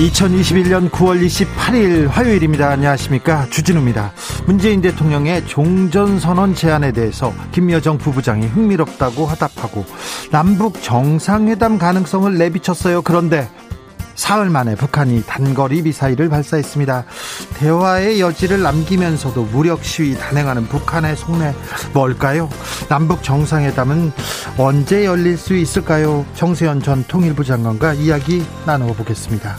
[0.00, 2.70] 2021년 9월 28일 화요일입니다.
[2.70, 3.46] 안녕하십니까.
[3.50, 4.12] 주진우입니다.
[4.46, 9.84] 문재인 대통령의 종전선언 제안에 대해서 김여정 부부장이 흥미롭다고 화답하고
[10.30, 13.02] 남북 정상회담 가능성을 내비쳤어요.
[13.02, 13.50] 그런데
[14.14, 17.04] 사흘 만에 북한이 단거리 미사일을 발사했습니다.
[17.58, 21.54] 대화의 여지를 남기면서도 무력 시위 단행하는 북한의 속내
[21.92, 22.48] 뭘까요?
[22.88, 24.12] 남북 정상회담은
[24.56, 26.24] 언제 열릴 수 있을까요?
[26.34, 29.56] 정세현 전 통일부 장관과 이야기 나눠보겠습니다.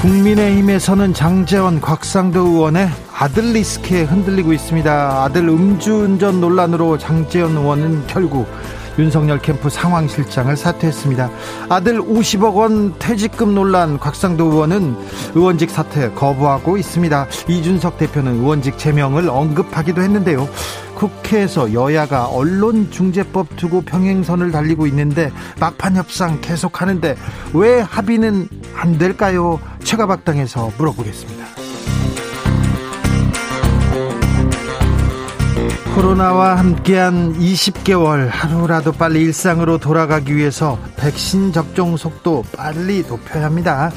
[0.00, 5.22] 국민의힘에서는 장재원, 곽상도 의원의 아들 리스크에 흔들리고 있습니다.
[5.22, 8.48] 아들 음주운전 논란으로 장재원 의원은 결국
[8.98, 11.30] 윤석열 캠프 상황실장을 사퇴했습니다.
[11.68, 14.96] 아들 50억 원 퇴직금 논란 곽상도 의원은
[15.34, 17.26] 의원직 사퇴 거부하고 있습니다.
[17.48, 20.48] 이준석 대표는 의원직 제명을 언급하기도 했는데요.
[20.94, 27.16] 국회에서 여야가 언론중재법 두고 평행선을 달리고 있는데 막판 협상 계속하는데
[27.54, 29.58] 왜 합의는 안 될까요?
[29.82, 31.59] 최가박당에서 물어보겠습니다.
[36.00, 43.90] 코로나와 함께한 20개월 하루라도 빨리 일상으로 돌아가기 위해서 백신 접종 속도 빨리 높여야 합니다.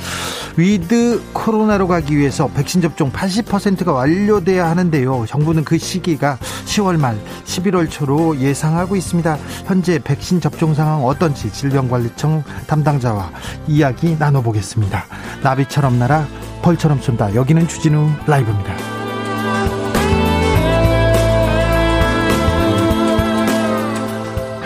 [0.57, 5.25] with 코로나로 가기 위해서 백신 접종 80%가 완료돼야 하는데요.
[5.29, 9.37] 정부는 그 시기가 10월 말 11월 초로 예상하고 있습니다.
[9.65, 13.31] 현재 백신 접종 상황 어떤지 질병관리청 담당자와
[13.69, 15.05] 이야기 나눠보겠습니다.
[15.41, 16.27] 나비처럼 날아
[16.63, 17.33] 벌처럼 쏜다.
[17.33, 19.02] 여기는 주진우 라이브입니다.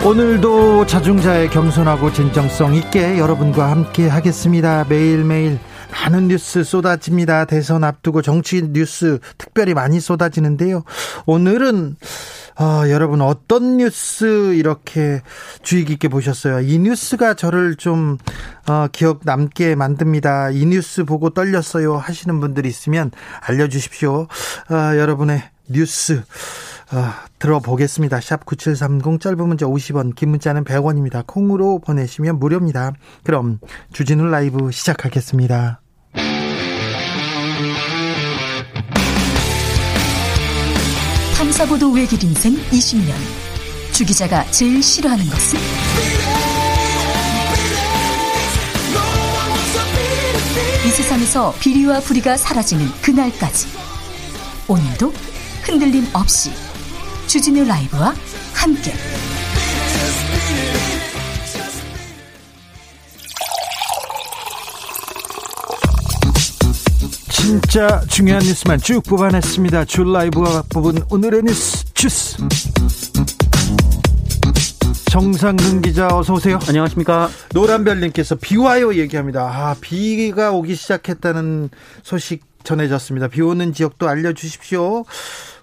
[0.08, 4.86] 오늘도 자중자의 겸손하고 진정성 있게 여러분과 함께 하겠습니다.
[4.88, 5.58] 매일매일
[5.92, 7.44] 많은 뉴스 쏟아집니다.
[7.44, 10.82] 대선 앞두고 정치 뉴스 특별히 많이 쏟아지는데요.
[11.26, 11.96] 오늘은
[12.56, 15.20] 아, 여러분 어떤 뉴스 이렇게
[15.62, 16.60] 주의 깊게 보셨어요?
[16.60, 18.16] 이 뉴스가 저를 좀
[18.66, 20.52] 어, 기억 남게 만듭니다.
[20.52, 23.10] 이 뉴스 보고 떨렸어요 하시는 분들이 있으면
[23.42, 24.26] 알려주십시오.
[24.68, 26.22] 아, 여러분의 뉴스
[26.90, 28.20] 아, 들어보겠습니다.
[28.20, 31.26] 샵 9730 짧은 문자 50원, 긴 문자는 100원입니다.
[31.26, 32.92] 콩으로 보내시면 무료입니다.
[33.24, 33.60] 그럼
[33.92, 35.80] 주진우 라이브 시작하겠습니다.
[41.36, 43.12] 탐사보도 외길 인생 20년.
[43.92, 45.58] 주 기자가 제일 싫어하는 것은?
[50.86, 53.68] 이 세상에서 비리와 부리가 사라지는 그날까지.
[54.68, 55.12] 오늘도
[55.64, 56.50] 흔들림 없이
[57.28, 58.14] 주진우 라이브와
[58.54, 58.94] 함께
[67.30, 69.84] 진짜 중요한 뉴스만 쭉 뽑아냈습니다.
[69.84, 72.38] 줄 라이브와 뽑은 오늘의 뉴스 주스.
[75.10, 76.58] 정상근 기자 어서 오세요.
[76.66, 77.28] 안녕하십니까.
[77.52, 79.42] 노란별님께서 비와요 얘기합니다.
[79.42, 81.68] 아 비가 오기 시작했다는
[82.02, 83.28] 소식 전해졌습니다.
[83.28, 85.04] 비 오는 지역도 알려주십시오.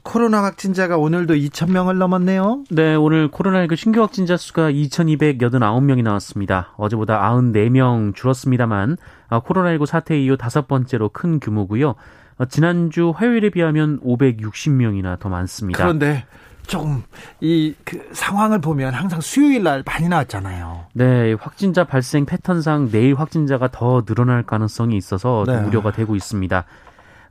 [0.06, 2.64] 코로나 확진자가 오늘도 2,000명을 넘었네요.
[2.70, 6.74] 네, 오늘 코로나19 신규 확진자 수가 2,289명이 나왔습니다.
[6.78, 8.98] 어제보다 94명 줄었습니다만
[9.30, 11.96] 아, 코로나19 사태 이후 다섯 번째로 큰 규모고요.
[12.38, 15.84] 어, 지난주 화요일에 비하면 560명이나 더 많습니다.
[15.84, 16.26] 그런데
[16.68, 17.04] 조금
[17.42, 20.86] 이 그 상황을 보면 항상 수요일 날 많이 나왔잖아요.
[20.94, 25.58] 네, 확진자 발생 패턴상 내일 확진자가 더 늘어날 가능성이 있어서 네.
[25.58, 26.66] 우려가 되고 있습니다.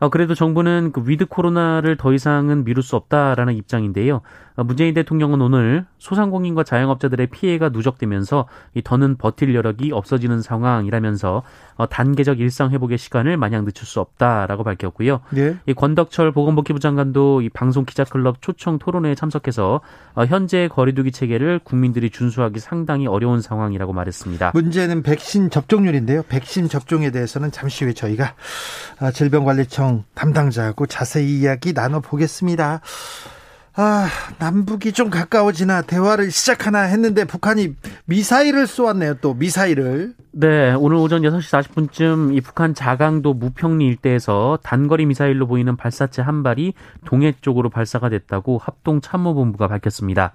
[0.05, 4.21] 어, 그래도 정부는 그 with 코로나를 더 이상은 미룰 수 없다라는 입장인데요.
[4.57, 11.43] 어, 문재인 대통령은 오늘 소상공인과 자영업자들의 피해가 누적되면서 이 더는 버틸 여력이 없어지는 상황이라면서
[11.77, 15.21] 어, 단계적 일상 회복의 시간을 마냥 늦출 수 없다라고 밝혔고요.
[15.31, 15.57] 네.
[15.67, 19.81] 이 권덕철 보건복지부 장관도 이 방송 기자클럽 초청 토론회에 참석해서
[20.15, 24.53] 어, 현재 거리두기 체계를 국민들이 준수하기 상당히 어려운 상황이라고 말했습니다.
[24.55, 26.23] 문제는 백신 접종률인데요.
[26.29, 28.35] 백신 접종에 대해서는 잠시 후에 저희가
[29.13, 32.81] 질병관리청 담당자하고 자세히 이야기 나눠보겠습니다.
[33.77, 34.07] 아,
[34.39, 37.75] 남북이 좀 가까워지나 대화를 시작하나 했는데 북한이
[38.05, 39.15] 미사일을 쏘았네요.
[39.15, 40.15] 또 미사일을.
[40.31, 46.45] 네, 오늘 오전 6시 40분쯤 이 북한 자강도 무평리 일대에서 단거리 미사일로 보이는 발사체 한
[46.45, 46.75] 발이
[47.05, 50.31] 동해 쪽으로 발사가 됐다고 합동 참모본부가 밝혔습니다.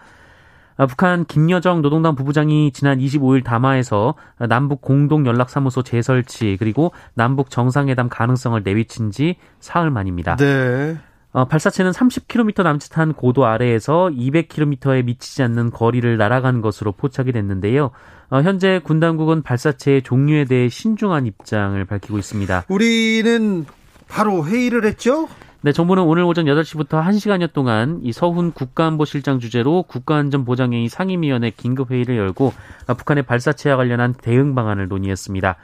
[0.75, 4.15] 아, 북한 김여정 노동당 부부장이 지난 25일 담화에서
[4.49, 10.35] 남북 공동 연락사무소 재설치 그리고 남북 정상회담 가능성을 내비친 지 사흘 만입니다.
[10.35, 10.97] 네.
[11.31, 17.91] 어, 발사체는 30km 남짓한 고도 아래에서 200km에 미치지 않는 거리를 날아간 것으로 포착이 됐는데요.
[18.29, 22.65] 어, 현재 군 당국은 발사체의 종류에 대해 신중한 입장을 밝히고 있습니다.
[22.67, 23.65] 우리는
[24.07, 25.27] 바로 회의를 했죠?
[25.61, 32.53] 네, 정부는 오늘 오전 8시부터 1시간여 동안 이 서훈 국가안보실장 주재로 국가안전보장회의 상임위원회 긴급회의를 열고
[32.87, 35.57] 북한의 발사체와 관련한 대응 방안을 논의했습니다.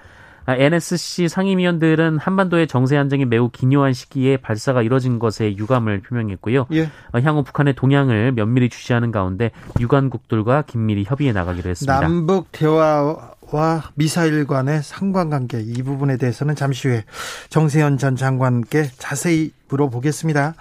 [0.53, 6.67] NSC 상임위원들은 한반도의 정세 안정이 매우 기묘한 시기에 발사가 이뤄진 것에 유감을 표명했고요.
[6.73, 6.83] 예.
[7.13, 11.99] 어, 향후 북한의 동향을 면밀히 주시하는 가운데 유관국들과 긴밀히 협의해 나가기로 했습니다.
[11.99, 17.05] 남북 대화와 미사일 간의 상관관계 이 부분에 대해서는 잠시 후에
[17.49, 20.53] 정세현 전 장관께 자세히 물어보겠습니다.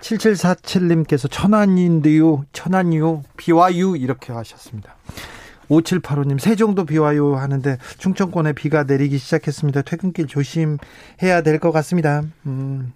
[0.00, 4.94] 7747님께서 천안인데요, 천안이요, 비와유 이렇게 하셨습니다.
[5.68, 9.82] 5785님, 세종도 비 와요 하는데 충청권에 비가 내리기 시작했습니다.
[9.82, 12.22] 퇴근길 조심해야 될 것 같습니다.
[12.46, 12.92] 음.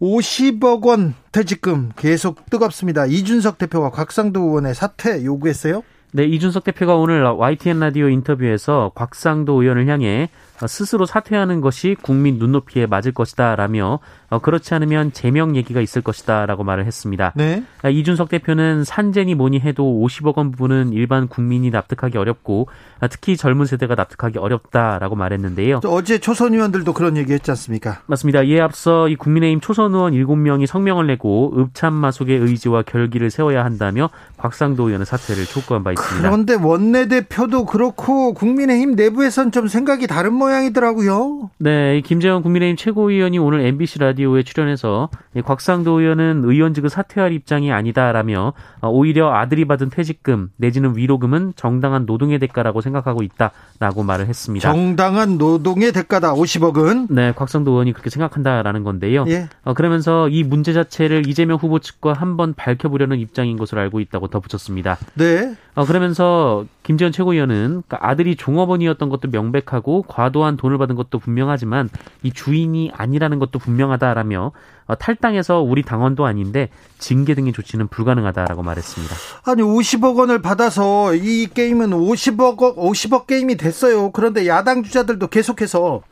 [0.00, 3.06] 50억 원 퇴직금 계속 뜨겁습니다.
[3.06, 5.82] 이준석 대표가 곽상도 의원의 사퇴 요구했어요?
[6.12, 10.30] 네, 이준석 대표가 오늘 YTN 라디오 인터뷰에서 곽상도 의원을 향해
[10.66, 16.86] 스스로 사퇴하는 것이 국민 눈높이에 맞을 것이다라며 어, 그렇지 않으면 제명 얘기가 있을 것이다라고 말을
[16.86, 17.32] 했습니다.
[17.34, 17.64] 네.
[17.82, 22.68] 아, 이준석 대표는 산재니 뭐니 해도 50억 원 부분은 일반 국민이 납득하기 어렵고
[23.00, 25.80] 아, 특히 젊은 세대가 납득하기 어렵다라고 말했는데요.
[25.84, 28.02] 어제 초선 의원들도 그런 얘기 했지 않습니까?
[28.06, 28.42] 맞습니다.
[28.42, 34.88] 이에 앞서 이 국민의힘 초선 의원 7명이 성명을 내고 읍참마속의 의지와 결기를 세워야 한다며 곽상도
[34.88, 36.28] 의원의 사퇴를 촉구한 바 있습니다.
[36.28, 41.50] 그런데 원내대표도 그렇고 국민의힘 내부에선 좀 생각이 다른 모양 이더라고요.
[41.58, 45.08] 네, 김재원 국민의힘 최고위원이 오늘 MBC 라디오 라디오에 출연해서
[45.44, 52.38] 곽상도 의원은 의원직을 사퇴할 입장이 아니다라며 어, 오히려 아들이 받은 퇴직금 내지는 위로금은 정당한 노동의
[52.38, 54.70] 대가라고 생각하고 있다라고 말을 했습니다.
[54.70, 57.06] 정당한 노동의 대가다 50억은?
[57.10, 59.24] 네, 곽상도 의원이 그렇게 생각한다라는 건데요.
[59.28, 59.48] 예.
[59.64, 64.98] 어, 그러면서 이 문제 자체를 이재명 후보 측과 한번 밝혀보려는 입장인 것으로 알고 있다고 덧붙였습니다.
[65.14, 65.54] 네.
[65.74, 71.88] 어, 그러면서 김재현 최고위원은 그러니까 아들이 종업원이었던 것도 명백하고 과도한 돈을 받은 것도 분명하지만
[72.22, 74.52] 이 주인이 아니라는 것도 분명하다라며
[74.86, 76.68] 어, 탈당해서 우리 당원도 아닌데
[76.98, 79.14] 징계 등의 조치는 불가능하다라고 말했습니다.
[79.44, 84.10] 아니 50억 원을 받아서 이 게임은 50억 50억 게임이 됐어요.
[84.10, 86.02] 그런데 야당 주자들도 계속해서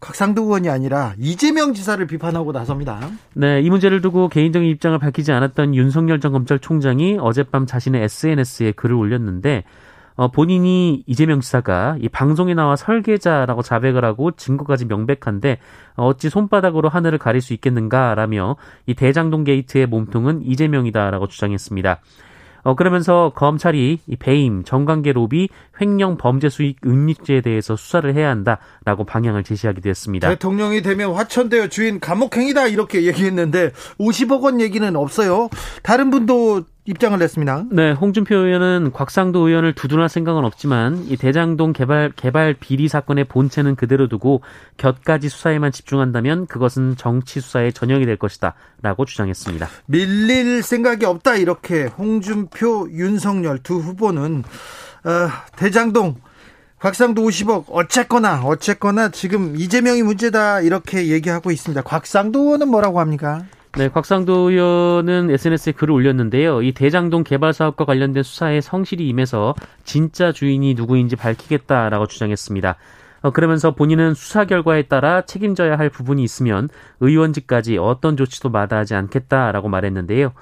[0.00, 3.00] 곽상도 의원이 아니라 이재명 지사를 비판하고 나섭니다.
[3.34, 8.94] 네, 이 문제를 두고 개인적인 입장을 밝히지 않았던 윤석열 전 검찰총장이 어젯밤 자신의 SNS에 글을
[8.94, 9.64] 올렸는데
[10.16, 15.58] 어, 본인이 이재명 지사가 이 방송에 나와 설계자라고 자백을 하고 증거까지 명백한데
[15.94, 18.56] 어찌 손바닥으로 하늘을 가릴 수 있겠는가라며
[18.86, 22.00] 이 대장동 게이트의 몸통은 이재명이다라고 주장했습니다.
[22.66, 29.04] 어, 그러면서 검찰이 이 배임, 정관계 로비, 횡령 범죄 수익 은닉죄에 대해서 수사를 해야 한다라고
[29.06, 30.28] 방향을 제시하기도 했습니다.
[30.28, 33.70] 대통령이 되면 화천대유 주인 감옥행이다 이렇게 얘기했는데
[34.00, 35.48] 50억 원 얘기는 없어요.
[35.84, 37.64] 다른 분도 입장을 냈습니다.
[37.72, 43.74] 네, 홍준표 의원은 곽상도 의원을 두둔할 생각은 없지만 이 대장동 개발 개발 비리 사건의 본체는
[43.74, 44.42] 그대로 두고
[44.76, 49.68] 곁가지 수사에만 집중한다면 그것은 정치 수사의 전형이 될 것이다라고 주장했습니다.
[49.86, 54.44] 밀릴 생각이 없다 이렇게 홍준표, 윤석열 두 후보는
[55.04, 56.16] 어, 대장동
[56.78, 61.82] 곽상도 50억 어쨌거나 어쨌거나 지금 이재명이 문제다 이렇게 얘기하고 있습니다.
[61.82, 63.44] 곽상도 의원은 뭐라고 합니까?
[63.76, 66.62] 네, 곽상도 의원은 SNS에 글을 올렸는데요.
[66.62, 69.54] 이 대장동 개발 사업과 관련된 수사에 성실히 임해서
[69.84, 72.76] 진짜 주인이 누구인지 밝히겠다라고 주장했습니다.
[73.20, 79.68] 어, 그러면서 본인은 수사 결과에 따라 책임져야 할 부분이 있으면 의원직까지 어떤 조치도 마다하지 않겠다라고
[79.68, 80.32] 말했는데요.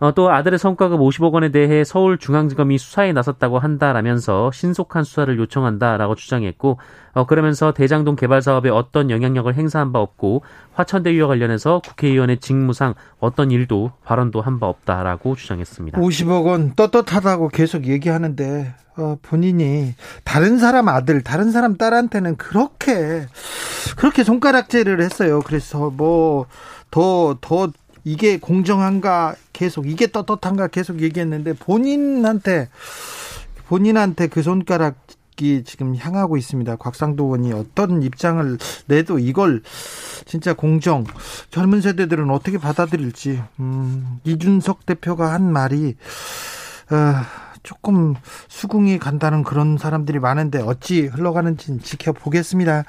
[0.00, 6.78] 어, 또 아들의 성과급 50억 원에 대해 서울중앙지검이 수사에 나섰다고 한다라면서 신속한 수사를 요청한다라고 주장했고
[7.12, 13.50] 어, 그러면서 대장동 개발 사업에 어떤 영향력을 행사한 바 없고 화천대유와 관련해서 국회의원의 직무상 어떤
[13.50, 16.00] 일도 발언도 한 바 없다라고 주장했습니다.
[16.00, 23.26] 50억 원 떳떳하다고 계속 얘기하는데 어, 본인이 다른 사람 아들, 다른 사람 딸한테는 그렇게
[23.96, 25.40] 그렇게 손가락질을 했어요.
[25.44, 26.46] 그래서 뭐
[26.92, 27.72] 더더
[28.04, 32.68] 이게 공정한가 계속 이게 떳떳한가 계속 얘기했는데 본인한테
[33.68, 34.96] 본인한테 그 손가락
[35.40, 36.76] 이 지금 향하고 있습니다.
[36.76, 38.56] 곽상도 의원이 어떤 입장을
[38.86, 39.62] 내도 이걸
[40.26, 41.04] 진짜 공정
[41.50, 45.96] 젊은 세대들은 어떻게 받아들일지 음, 이준석 대표가 한 말이
[46.90, 48.14] 어, 조금
[48.48, 52.84] 수긍이 간다는 그런 사람들이 많은데 어찌 흘러가는지 지켜보겠습니다.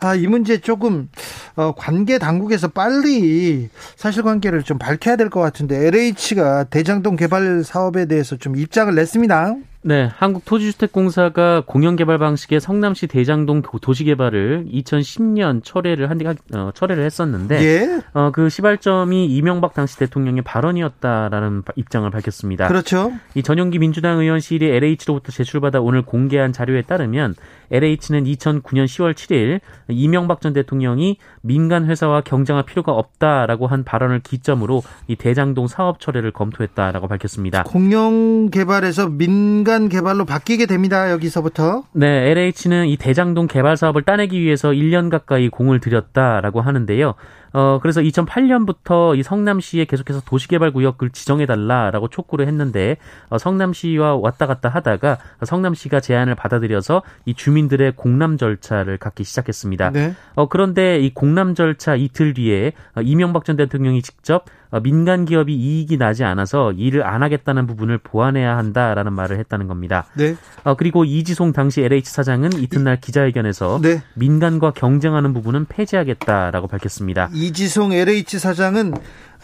[0.00, 1.08] 아, 이 문제 조금
[1.54, 8.36] 어, 관계 당국에서 빨리 사실관계를 좀 밝혀야 될 것 같은데 LH가 대장동 개발 사업에 대해서
[8.36, 9.54] 좀 입장을 냈습니다.
[9.86, 16.18] 네, 한국토지주택공사가 공영개발 방식의 성남시 대장동 도시개발을 2010년 철회를 한
[16.54, 18.00] 어, 철회를 했었는데 예?
[18.14, 22.66] 어, 그 시발점이 이명박 당시 대통령의 발언이었다라는 입장을 밝혔습니다.
[22.66, 23.12] 그렇죠.
[23.34, 27.34] 이 전용기 민주당 의원실이 LH로부터 제출받아 오늘 공개한 자료에 따르면
[27.70, 34.82] LH는 2009년 10월 7일 이명박 전 대통령이 민간 회사와 경쟁할 필요가 없다라고 한 발언을 기점으로
[35.08, 37.64] 이 대장동 사업 철회를 검토했다라고 밝혔습니다.
[37.64, 41.10] 공영 개발에서 민간 개발로 바뀌게 됩니다.
[41.10, 41.84] 여기서부터.
[41.92, 47.14] 네, LH는 이 대장동 개발 사업을 따내기 위해서 1년 가까이 공을 들였다라고 하는데요.
[47.54, 52.96] 어, 그래서 2008년부터 이 성남시에 계속해서 도시개발 구역을 지정해달라라고 촉구를 했는데,
[53.30, 59.90] 어, 성남시와 왔다 갔다 하다가 성남시가 제안을 받아들여서 이 주민들의 공람 절차를 갖기 시작했습니다.
[59.90, 60.14] 네.
[60.34, 65.54] 어, 그런데 이 공람 절차 이틀 뒤에 어, 이명박 전 대통령이 직접 어, 민간 기업이
[65.54, 70.06] 이익이 나지 않아서 일을 안 하겠다는 부분을 보완해야 한다라는 말을 했다는 겁니다.
[70.14, 70.36] 네.
[70.64, 74.02] 어, 그리고 이지송 당시 LH 사장은 이튿날 기자회견에서 네.
[74.14, 77.30] 민간과 경쟁하는 부분은 폐지하겠다라고 밝혔습니다.
[77.32, 78.94] 이지송 LH 사장은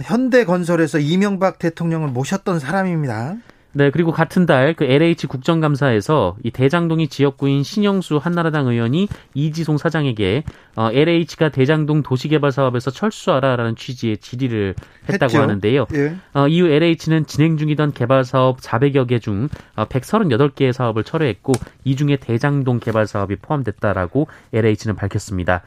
[0.02, 3.36] 현대건설에서 이명박 대통령을 모셨던 사람입니다.
[3.72, 10.44] 네, 그리고 같은 달 그 LH 국정감사에서 이 대장동이 지역구인 신영수 한나라당 의원이 이지송 사장에게
[10.76, 14.74] 어, LH가 대장동 도시개발 사업에서 철수하라라는 취지의 질의를
[15.08, 15.42] 했다고 했죠.
[15.42, 15.86] 하는데요.
[15.94, 16.16] 예.
[16.34, 21.52] 어, 이후 LH는 진행 중이던 개발 사업 400여 개 중 138개의 어, 사업을 철회했고
[21.84, 25.62] 이 중에 대장동 개발 사업이 포함됐다라고 LH는 밝혔습니다.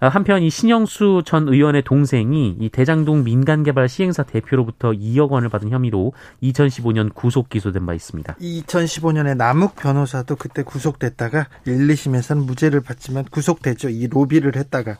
[0.00, 5.70] 아, 한편 이 신영수 전 의원의 동생이 이 대장동 민간개발 시행사 대표로부터 2억 원을 받은
[5.70, 8.36] 혐의로 2015년 구속 기소된 바 있습니다.
[8.36, 13.88] 2015년에 남욱 변호사도 그때 구속됐다가 1, 2심에서는 무죄를 받지만 구속됐죠.
[13.88, 14.98] 이 로비를 했다가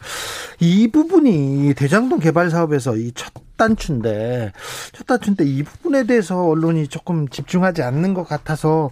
[0.59, 4.53] 이 부분이 대장동 개발 사업에서 이첫 단추인데
[4.93, 8.91] 첫 단추인데 이 부분에 대해서 언론이 조금 집중하지 않는 것 같아서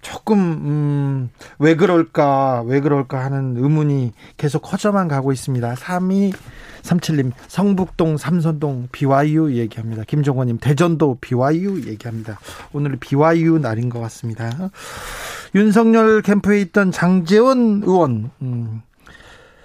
[0.00, 5.74] 조금 음, 왜 그럴까 왜 그럴까 하는 의문이 계속 커져만 가고 있습니다.
[5.74, 6.32] 3위
[6.82, 10.04] 37님 성북동 삼선동 BYU 얘기합니다.
[10.06, 12.38] 김종원님 대전도 BYU 얘기합니다.
[12.72, 14.70] 오늘 BYU 날인 것 같습니다.
[15.54, 18.82] 윤석열 캠프에 있던 장재원 의원 음,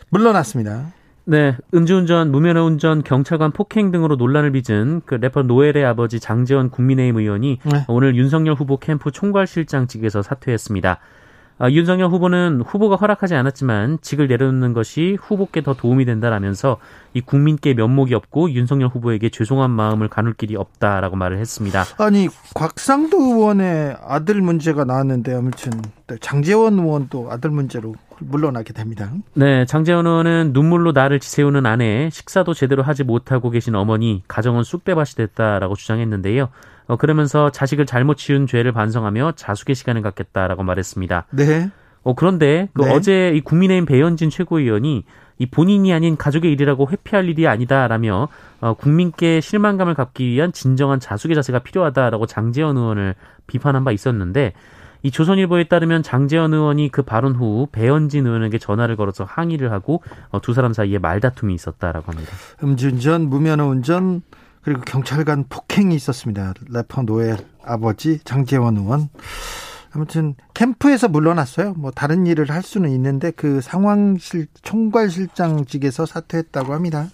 [0.10, 0.94] 물러났습니다.
[1.28, 7.18] 네, 음주운전, 무면허 운전, 경찰관 폭행 등으로 논란을 빚은 그 래퍼 노엘의 아버지 장재원 국민의힘
[7.18, 7.86] 의원이 네.
[7.88, 11.00] 오늘 윤석열 후보 캠프 총괄실장직에서 사퇴했습니다.
[11.58, 16.78] 아, 윤석열 후보는 후보가 허락하지 않았지만 직을 내려놓는 것이 후보께 더 도움이 된다라면서
[17.14, 21.86] 이 국민께 면목이 없고 윤석열 후보에게 죄송한 마음을 가눌 길이 없다라고 말을 했습니다.
[21.98, 25.72] 아니 곽상도 의원의 아들 문제가 나왔는데 아무튼
[26.20, 29.12] 장재원 의원도 아들 문제로 물러나게 됩니다.
[29.34, 35.16] 네, 장재원 의원은 눈물로 나를 지새우는 아내, 식사도 제대로 하지 못하고 계신 어머니, 가정은 쑥대밭이
[35.16, 36.50] 됐다라고 주장했는데요.
[36.88, 41.26] 어, 그러면서 자식을 잘못 치운 죄를 반성하며 자숙의 시간을 갖겠다라고 말했습니다.
[41.32, 41.70] 네.
[42.04, 42.94] 어, 그런데 그 네.
[42.94, 45.04] 어제 이 국민의힘 배현진 최고위원이
[45.38, 48.30] 이 본인이 아닌 가족의 일이라고 회피할 일이 아니다라며
[48.62, 53.16] 어, 국민께 실망감을 갚기 위한 진정한 자숙의 자세가 필요하다라고 장재원 의원을
[53.48, 54.54] 비판한 바 있었는데
[55.06, 60.42] 이 조선일보에 따르면 장재원 의원이 그 발언 후 배현진 의원에게 전화를 걸어서 항의를 하고 어,
[60.42, 62.32] 두 사람 사이에 말다툼이 있었다라고 합니다.
[62.64, 64.24] 음주운전, 무면허 운전
[64.64, 66.56] 그리고 경찰관 폭행이 있었습니다.
[66.72, 69.10] 래퍼 노엘 아버지 장재원 의원.
[69.94, 71.76] 아무튼 캠프에서 물러났어요.
[71.76, 77.10] 뭐 다른 일을 할 수는 있는데 그 상황실 총괄실장직에서 사퇴했다고 합니다.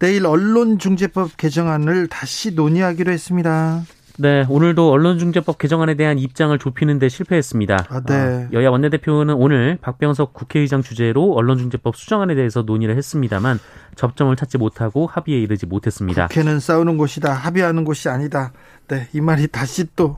[0.00, 3.84] 내일 언론중재법 개정안을 다시 논의하기로 했습니다.
[4.18, 7.86] 네, 오늘도 언론중재법 개정안에 대한 입장을 좁히는 데 실패했습니다.
[7.88, 8.14] 아, 네.
[8.14, 13.58] 어, 여야 원내대표는 오늘 박병석 국회의장 주재로 언론중재법 수정안에 대해서 논의를 했습니다만
[13.96, 16.28] 접점을 찾지 못하고 합의에 이르지 못했습니다.
[16.28, 17.32] 국회는 싸우는 곳이다.
[17.32, 18.52] 합의하는 곳이 아니다.
[18.90, 20.16] 네, 이 말이 다시 또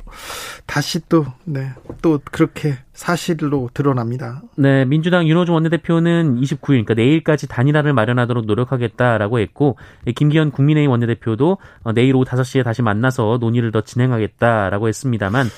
[0.64, 4.41] 다시 또 네, 또 그렇게 사실로 드러납니다.
[4.57, 9.76] 네, 민주당 윤호중 원내대표는 29일 그러니까 내일까지 단일화를 마련하도록 노력하겠다라고 했고
[10.14, 15.49] 김기현 국민의힘 원내대표도 어, 내일 오후 5시에 다시 만나서 논의를 더 진행하겠다라고 했습니다만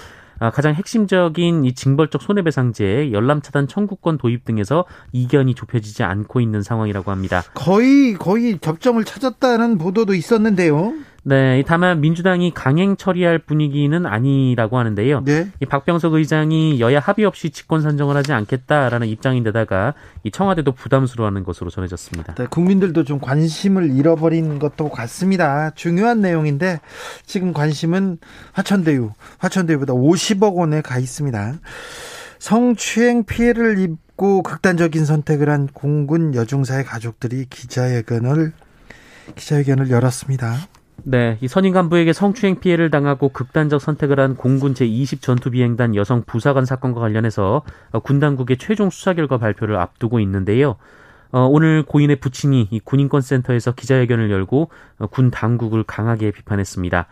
[0.41, 7.13] 아, 가장 핵심적인 이 징벌적 손해배상제, 열람차단 청구권 도입 등에서 이견이 좁혀지지 않고 있는 상황이라고
[7.13, 7.45] 합니다.
[7.55, 10.95] 거의 거의 접점을 찾았다는 보도도 있었는데요.
[11.27, 15.25] 네, 다만 민주당이 강행 처리할 분위기는 아니라고 하는데요.
[15.25, 15.49] 네.
[15.59, 21.71] 이 박병석 의장이 여야 합의 없이 직권 산정을 하지 않겠다라는 입장인데다가 이 청와대도 부담스러워하는 것으로
[21.71, 22.35] 전해졌습니다.
[22.35, 25.71] 네, 국민들도 좀 관심을 잃어버린 것도 같습니다.
[25.71, 26.81] 중요한 내용인데
[27.25, 28.19] 지금 관심은
[28.53, 31.55] 화천대유, 화천대유보다 50억 원에 가 있습니다.
[32.39, 38.53] 성추행 피해를 입고 극단적인 선택을 한 공군 여중사의 가족들이 기자회견을
[39.37, 40.59] 기자회견을 열었습니다.
[41.03, 46.65] 네, 이 선임 간부에게 성추행 피해를 당하고 극단적 선택을 한 공군 제20 전투비행단 여성 부사관
[46.65, 47.63] 사건과 관련해서
[48.05, 50.77] 군 당국의 최종 수사 결과 발표를 앞두고 있는데요.
[51.31, 54.71] 어, 오늘 고인의 부친이 이 군인권센터에서 기자회견을 열고
[55.01, 57.07] 어, 군 당국을 강하게 비판했습니다.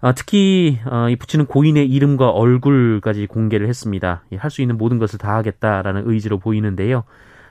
[0.00, 4.22] 어, 특히 어, 이 부친은 고인의 이름과 얼굴까지 공개를 했습니다.
[4.36, 7.04] 할 수 있는 모든 것을 다 하겠다라는 의지로 보이는데요.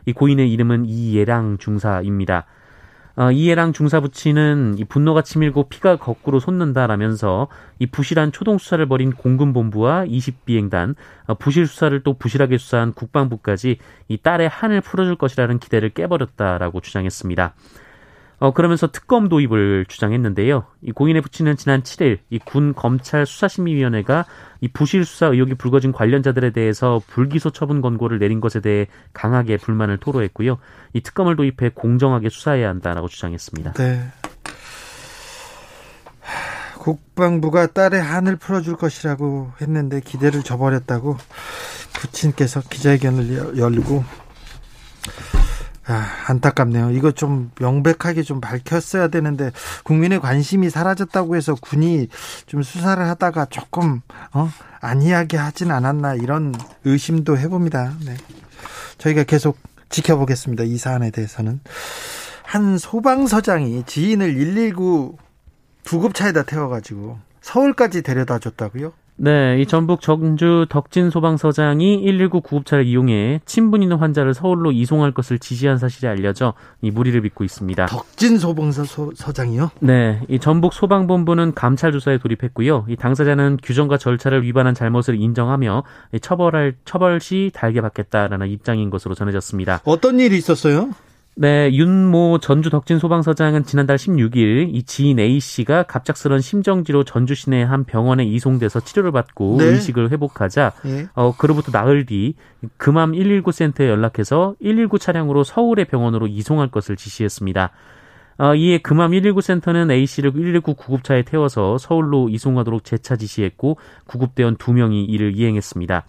[0.06, 2.46] 이 고인의 이름은 이예랑 중사입니다.
[3.18, 7.48] 어, 이해랑 중사부치는 이 분노가 치밀고 피가 거꾸로 솟는다라면서
[7.80, 10.96] 이 부실한 초동 수사를 벌인 공군본부와 20비행단,
[11.26, 17.56] 어, 부실 수사를 또 부실하게 수사한 국방부까지 이 딸의 한을 풀어줄 것이라는 기대를 깨버렸다라고 주장했습니다.
[18.40, 20.66] 어, 그러면서 특검 도입을 주장했는데요.
[20.84, 24.26] 이 고인의 부친은 지난 7일 이 군 검찰 수사심의위원회가
[24.62, 29.98] 이 부실 수사 의혹이 불거진 관련자들에 대해서 불기소 처분 권고를 내린 것에 대해 강하게 불만을
[29.98, 30.60] 토로했고요.
[30.94, 33.74] 이 특검을 도입해 공정하게 수사해야 한다라고 주장했습니다.
[33.74, 34.04] 네.
[36.78, 41.18] 국방부가 딸의 한을 풀어줄 것이라고 했는데 기대를 저버렸다고
[42.00, 44.04] 부친께서 기자회견을 열고
[45.90, 46.92] 아, 안타깝네요.
[46.92, 49.52] 이거 좀 명백하게 좀 밝혔어야 되는데
[49.86, 52.10] 국민의 관심이 사라졌다고 해서 군이
[52.46, 54.02] 좀 수사를 하다가 조금
[54.34, 54.50] 어
[54.82, 56.54] 안이하게 하진 않았나 이런
[56.84, 57.94] 의심도 해봅니다.
[58.06, 58.18] 네.
[58.98, 59.58] 저희가 계속
[59.90, 60.66] 지켜보겠습니다.
[60.66, 61.62] 이 사안에 대해서는
[62.44, 65.18] 한 소방서장이 지인을 119
[65.86, 68.92] 구급차에다 태워가지고 서울까지 데려다 줬다고요?
[69.20, 75.40] 네, 이 전북 정주 덕진 소방서장이 119 구급차를 이용해 친분 있는 환자를 서울로 이송할 것을
[75.40, 77.88] 지시한 사실이 알려져 이 무리를 빚고 있습니다.
[77.88, 79.72] 덕진 소방서장이요?
[79.80, 82.86] 네, 이 전북 소방본부는 감찰 조사에 돌입했고요.
[82.90, 85.84] 이 당사자는 규정과 절차를 위반한 잘못을 인정하며
[86.22, 89.82] 처벌할 처벌 시 달게 받겠다라는 입장인 것으로 전해졌습니다.
[89.84, 90.92] 어떤 일이 있었어요?
[91.40, 97.62] 네, 윤모 전주 덕진 소방서장은 지난달 16일 이 지인 A 씨가 갑작스런 심정지로 전주 시내
[97.62, 99.66] 한 병원에 이송돼서 치료를 받고 네.
[99.66, 101.08] 의식을 회복하자 네.
[101.14, 102.34] 어 그로부터 나흘 뒤
[102.78, 107.72] 금암 119 센터에 연락해서 119 차량으로 서울의 병원으로 이송할 것을 지시했습니다.
[108.40, 114.58] 어, 이에 금암 119 센터는 A 씨를 119 구급차에 태워서 서울로 이송하도록 재차 지시했고 구급대원
[114.58, 116.04] 2명이 이를 이행했습니다.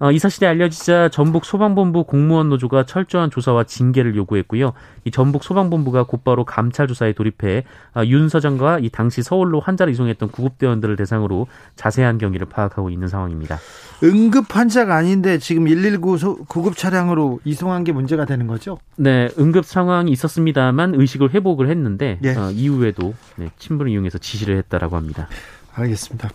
[0.00, 4.72] 어, 이 사실이 알려지자 전북 소방본부 공무원 노조가 철저한 조사와 징계를 요구했고요.
[5.04, 10.30] 이 전북 소방본부가 곧바로 감찰 조사에 돌입해 어, 윤 서장과 이 당시 서울로 환자를 이송했던
[10.30, 13.58] 구급대원들을 대상으로 자세한 경위를 파악하고 있는 상황입니다.
[14.02, 18.78] 응급 환자가 아닌데 지금 119 구급 차량으로 이송한 게 문제가 되는 거죠?
[18.96, 22.34] 네, 응급 상황이 있었습니다만 의식을 회복을 했는데 예.
[22.34, 25.28] 어, 이후에도 네, 친분을 이용해서 지시를 했다라고 합니다.
[25.74, 26.30] 알겠습니다.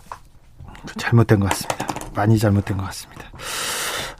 [0.98, 1.95] 잘못된 것 같습니다.
[2.16, 3.24] 많이 잘못된 것 같습니다.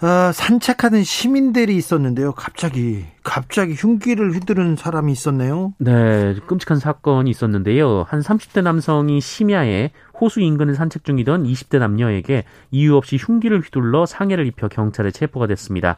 [0.03, 2.33] 어, 산책하는 시민들이 있었는데요.
[2.33, 5.73] 갑자기 갑자기 흉기를 휘두르는 사람이 있었네요.
[5.79, 8.05] 네, 끔찍한 사건이 있었는데요.
[8.07, 14.47] 한 30대 남성이 심야에 호수 인근을 산책 중이던 20대 남녀에게 이유 없이 흉기를 휘둘러 상해를
[14.47, 15.97] 입혀 경찰에 체포가 됐습니다.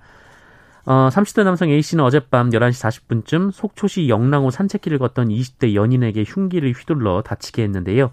[0.86, 7.22] 어, 30대 남성 A씨는 어젯밤 11시 40분쯤 속초시 영랑호 산책길을 걷던 20대 연인에게 흉기를 휘둘러
[7.22, 8.10] 다치게 했는데요.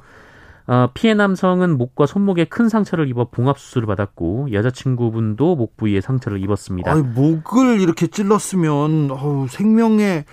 [0.68, 6.42] 어, 피해 남성은 목과 손목에 큰 상처를 입어 봉합 수술을 받았고 여자친구분도 목 부위에 상처를
[6.42, 6.92] 입었습니다.
[6.92, 10.26] 아니, 목을 이렇게 찔렀으면 어우, 생명에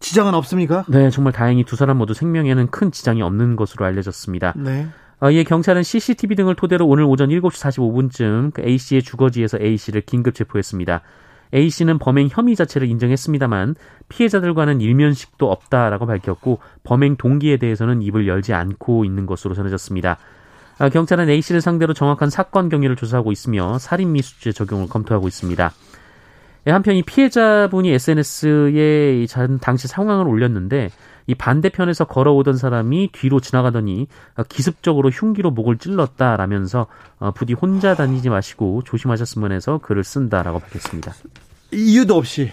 [0.00, 0.84] 지장은 없습니까?
[0.88, 4.54] 네, 정말 다행히 두 사람 모두 생명에는 큰 지장이 없는 것으로 알려졌습니다.
[4.56, 4.86] 네.
[5.20, 9.76] 어, 이에 경찰은 CCTV 등을 토대로 오늘 오전 7시 45분쯤 그 A 씨의 주거지에서 A
[9.76, 11.02] 씨를 긴급 체포했습니다.
[11.54, 13.74] A 씨는 범행 혐의 자체를 인정했습니다만
[14.08, 20.18] 피해자들과는 일면식도 없다라고 밝혔고 범행 동기에 대해서는 입을 열지 않고 있는 것으로 전해졌습니다.
[20.78, 25.72] 아, 경찰은 A 씨를 상대로 정확한 사건 경위를 조사하고 있으며 살인 미수죄 적용을 검토하고 있습니다.
[26.66, 29.26] 예, 한편 이 피해자분이 SNS에
[29.60, 30.90] 당시 상황을 올렸는데
[31.28, 34.08] 이 반대편에서 걸어오던 사람이 뒤로 지나가더니
[34.48, 36.86] 기습적으로 흉기로 목을 찔렀다라면서
[37.18, 41.14] 어, 부디 혼자 다니지 마시고 조심하셨으면 해서 글을 쓴다라고 밝혔습니다.
[41.70, 42.50] 이유도 없이.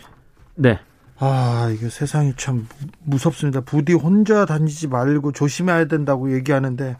[0.56, 0.78] 네.
[1.18, 2.68] 아, 이게 세상이 참
[3.06, 3.62] 무섭습니다.
[3.62, 6.98] 부디 혼자 다니지 말고 조심해야 된다고 얘기하는데,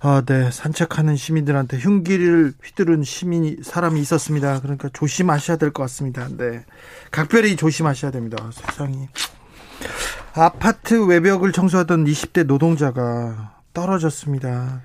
[0.00, 0.50] 아, 네.
[0.50, 4.60] 산책하는 시민들한테 흉기를 휘두른 시민이, 사람이 있었습니다.
[4.62, 6.26] 그러니까 조심하셔야 될 것 같습니다.
[6.38, 6.64] 네.
[7.10, 8.38] 각별히 조심하셔야 됩니다.
[8.50, 9.08] 세상이.
[10.34, 14.82] 아파트 외벽을 청소하던 20대 노동자가 떨어졌습니다.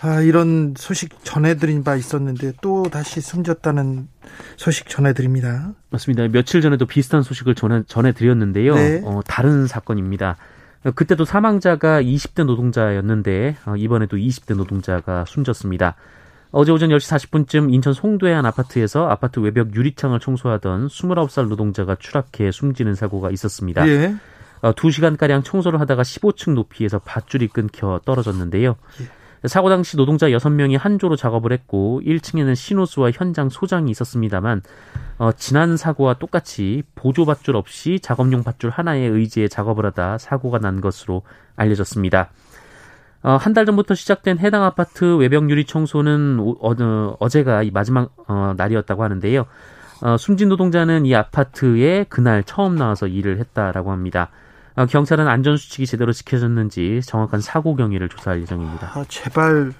[0.00, 4.08] 아, 이런 소식 전해드린 바 있었는데 또 다시 숨졌다는
[4.56, 5.72] 소식 전해드립니다.
[5.90, 6.28] 맞습니다.
[6.28, 8.74] 며칠 전에도 비슷한 소식을 전해, 전해드렸는데요.
[8.74, 9.02] 네.
[9.04, 10.36] 어, 다른 사건입니다.
[10.94, 15.96] 그때도 사망자가 20대 노동자였는데 어, 이번에도 20대 노동자가 숨졌습니다.
[16.50, 22.50] 어제 오전 10시 40분쯤 인천 송도의 한 아파트에서 아파트 외벽 유리창을 청소하던 29살 노동자가 추락해
[22.50, 23.86] 숨지는 사고가 있었습니다.
[23.86, 24.14] 예.
[24.62, 28.76] 어, 2시간가량 청소를 하다가 15층 높이에서 밧줄이 끊겨 떨어졌는데요.
[29.02, 29.18] 예.
[29.46, 34.62] 사고 당시 노동자 6명이 한 조로 작업을 했고 1층에는 신호수와 현장 소장이 있었습니다만
[35.18, 40.80] 어, 지난 사고와 똑같이 보조 밧줄 없이 작업용 밧줄 하나에 의지해 작업을 하다 사고가 난
[40.80, 41.22] 것으로
[41.54, 42.30] 알려졌습니다.
[43.22, 48.54] 어, 한 달 전부터 시작된 해당 아파트 외벽 유리 청소는 어, 어, 어제가 마지막 어,
[48.56, 49.46] 날이었다고 하는데요.
[50.02, 54.30] 어, 숨진 노동자는 이 아파트에 그날 처음 나와서 일을 했다라고 합니다.
[54.76, 58.92] 어, 경찰은 안전수칙이 제대로 지켜졌는지 정확한 사고 경위를 조사할 예정입니다.
[58.94, 59.72] 아, 제발,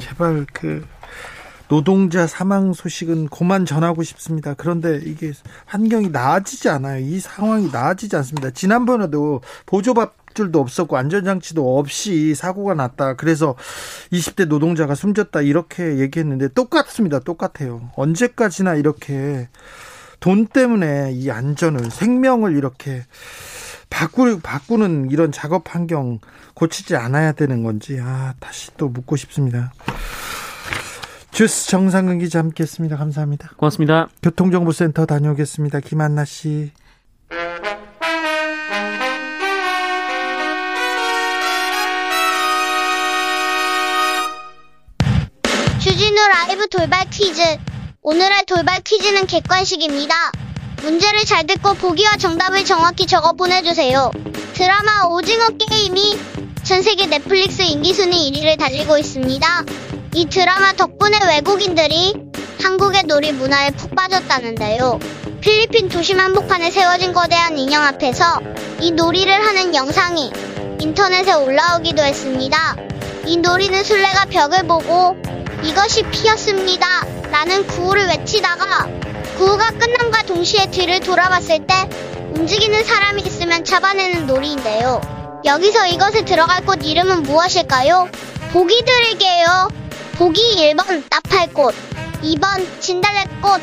[0.00, 0.84] 제발 그
[1.68, 4.54] 노동자 사망 소식은 고만 전하고 싶습니다.
[4.54, 5.30] 그런데 이게
[5.66, 6.98] 환경이 나아지지 않아요.
[6.98, 8.50] 이 상황이 나아지지 않습니다.
[8.50, 13.14] 지난번에도 보조밥 줄도 없었고 안전장치도 없이 사고가 났다.
[13.14, 13.56] 그래서
[14.12, 15.40] 20대 노동자가 숨졌다.
[15.42, 17.20] 이렇게 얘기했는데 똑같습니다.
[17.20, 17.90] 똑같아요.
[17.96, 19.48] 언제까지나 이렇게
[20.20, 23.04] 돈 때문에 이 안전을 생명을 이렇게
[23.88, 26.20] 바꾸, 바꾸는 이런 작업 환경
[26.54, 29.72] 고치지 않아야 되는 건지, 아, 다시 또 묻고 싶습니다.
[31.32, 32.96] 주스 정상근 기자 함께 했습니다.
[32.96, 33.50] 감사합니다.
[33.56, 34.08] 고맙습니다.
[34.22, 35.80] 교통정보센터 다녀오겠습니다.
[35.80, 36.72] 김한나 씨.
[46.20, 47.40] 주진우 라이브 돌발 퀴즈.
[48.02, 50.14] 오늘의 돌발 퀴즈는 객관식입니다.
[50.82, 54.10] 문제를 잘 듣고 보기와 정답을 정확히 적어 보내주세요.
[54.52, 56.18] 드라마 오징어 게임이
[56.62, 59.64] 전 세계 넷플릭스 인기순위 1위를 달리고 있습니다.
[60.14, 62.14] 이 드라마 덕분에 외국인들이
[62.62, 64.98] 한국의 놀이 문화에 푹 빠졌다는데요.
[65.40, 68.40] 필리핀 도심 한복판에 세워진 거대한 인형 앞에서
[68.80, 70.30] 이 놀이를 하는 영상이
[70.80, 72.76] 인터넷에 올라오기도 했습니다.
[73.26, 75.16] 이 놀이는 술래가 벽을 보고
[75.62, 76.86] 이것이 피었습니다.
[77.30, 78.88] 라는 구호를 외치다가
[79.36, 81.88] 구호가 끝남과 동시에 뒤를 돌아봤을 때
[82.34, 85.00] 움직이는 사람이 있으면 잡아내는 놀이인데요.
[85.44, 88.08] 여기서 이것에 들어갈 꽃 이름은 무엇일까요?
[88.52, 89.68] 보기 드릴게요.
[90.16, 91.74] 보기 1번 나팔꽃,
[92.22, 93.60] 2번 진달래꽃,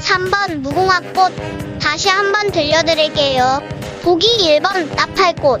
[0.00, 1.78] 3번 무궁화꽃.
[1.80, 3.62] 다시 한번 들려드릴게요.
[4.02, 5.60] 보기 1번 나팔꽃,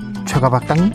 [0.31, 0.93] 최가박당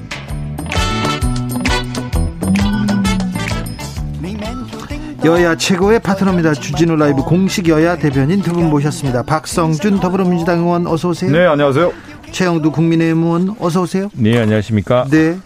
[5.27, 6.55] 여야 최고의 파트너입니다.
[6.55, 9.25] 주진우 라이브 공식 여야 대변인 두 분 모셨습니다.
[9.25, 11.31] 박성준 더불어민주당 의원 어서 오세요.
[11.31, 11.93] 네, 안녕하세요.
[12.31, 14.09] 최영두 국민의힘 의원 어서 오세요.
[14.15, 15.07] 네, 안녕하십니까.
[15.11, 15.37] 네.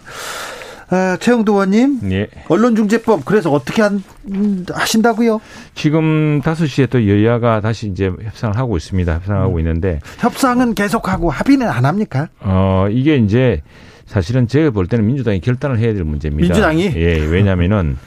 [0.91, 1.99] 아, 최영두 의원님.
[2.03, 2.27] 네.
[2.49, 5.39] 언론중재법 그래서 어떻게 한, 음, 하신다고요?
[5.73, 9.13] 지금 5시에 또 여야가 다시 이제 협상을 하고 있습니다.
[9.13, 9.59] 협상하고 음.
[9.59, 12.27] 있는데 협상은 계속하고 합의는 안 합니까?
[12.41, 13.61] 어, 이게 이제
[14.05, 16.45] 사실은 제가 볼 때는 민주당이 결단을 해야 될 문제입니다.
[16.45, 16.91] 민주당이?
[16.97, 17.97] 예, 왜냐면은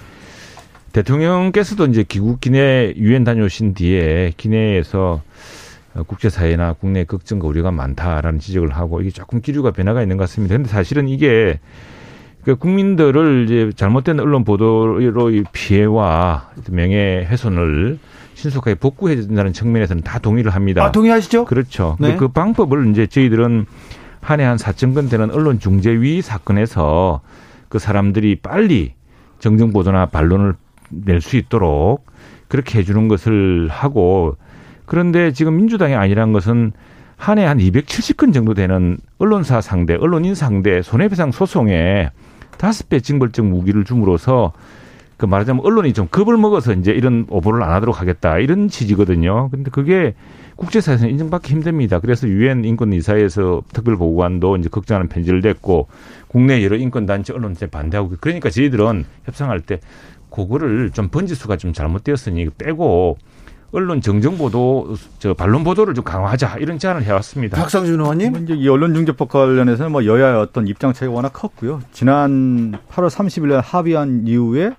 [0.92, 5.22] 대통령께서도 이제 귀국 기내 유엔 다녀오신 뒤에 기내에서
[6.06, 10.54] 국제사회나 국내 걱정과 우려가 많다라는 지적을 하고 이게 조금 기류가 변화가 있는 것 같습니다.
[10.54, 11.58] 근데 사실은 이게
[12.44, 15.00] 그 국민들을 이제 잘못된 언론 보도로
[15.52, 17.98] 피해와 명예 훼손을
[18.34, 20.84] 신속하게 복구해야 된다는 측면에서는 다 동의를 합니다.
[20.84, 21.46] 아, 동의하시죠?
[21.46, 21.96] 그렇죠.
[22.00, 22.16] 네.
[22.16, 23.66] 그 방법을 이제 저희들은
[24.20, 27.20] 한 해한 4천 건 되는 언론 중재위 사건에서
[27.68, 28.94] 그 사람들이 빨리
[29.38, 30.54] 정정 보도나 반론을
[30.90, 32.06] 낼 수 있도록
[32.48, 34.36] 그렇게 해주는 것을 하고
[34.86, 36.72] 그런데 지금 민주당이 아니란 것은
[37.16, 42.10] 한 해 한 270건 정도 되는 언론사 상대, 언론인 상대 손해배상 소송에
[42.58, 44.52] 다섯 배 징벌적 무기를 줌으로써
[45.16, 49.48] 그 말하자면 언론이 좀 겁을 먹어서 이제 이런 오보를 안 하도록 하겠다 이런 취지거든요.
[49.50, 50.14] 근데 그게
[50.56, 51.98] 국제사회에서 인정받기 힘듭니다.
[52.00, 55.88] 그래서 유엔 인권이사에서 특별보고관도 이제 걱정하는 편지를 냈고
[56.28, 59.80] 국내 여러 인권단체 언론체 반대하고 그러니까 저희들은 협상할 때
[60.30, 63.18] 그거를 좀 번지수가 좀 잘못되었으니 빼고
[63.74, 67.56] 언론 정정 보도 저 반론 보도를 좀 강화하자 이런 제안을 해왔습니다.
[67.60, 71.80] 박성준 의원님 이제 이 언론 중재법 관련해서는 뭐 여야의 어떤 입장 차이가 워낙 컸고요.
[71.92, 74.72] 지난 8월 30일 날 합의한 이후에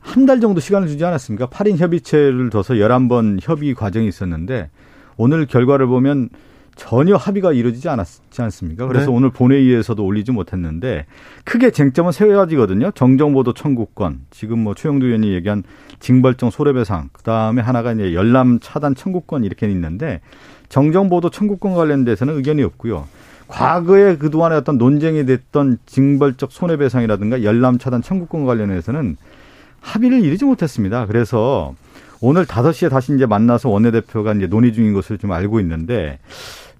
[0.00, 1.46] 한 달 정도 시간을 주지 않았습니까?
[1.46, 4.70] 8인 협의체를 둬서 11번 협의 과정이 있었는데
[5.16, 6.30] 오늘 결과를 보면
[6.74, 8.86] 전혀 합의가 이루어지지 않았지 않습니까?
[8.86, 9.12] 그래서 네.
[9.12, 11.06] 오늘 본회의에서도 올리지 못했는데
[11.44, 12.90] 크게 쟁점은 세 가지거든요.
[12.92, 15.64] 정정보도 청구권, 지금 뭐 최영두 의원이 얘기한
[16.00, 20.20] 징벌적 손해배상, 그 다음에 하나가 이제 열람 차단 청구권 이렇게 있는데
[20.68, 23.06] 정정보도 청구권 관련돼서는 의견이 없고요.
[23.48, 29.16] 과거에 그동안에 어떤 논쟁이 됐던 징벌적 손해배상이라든가 열람 차단 청구권 관련해서는
[29.80, 31.06] 합의를 이루지 못했습니다.
[31.06, 31.74] 그래서
[32.20, 36.20] 오늘 5시에 다시 이제 만나서 원내대표가 이제 논의 중인 것을 좀 알고 있는데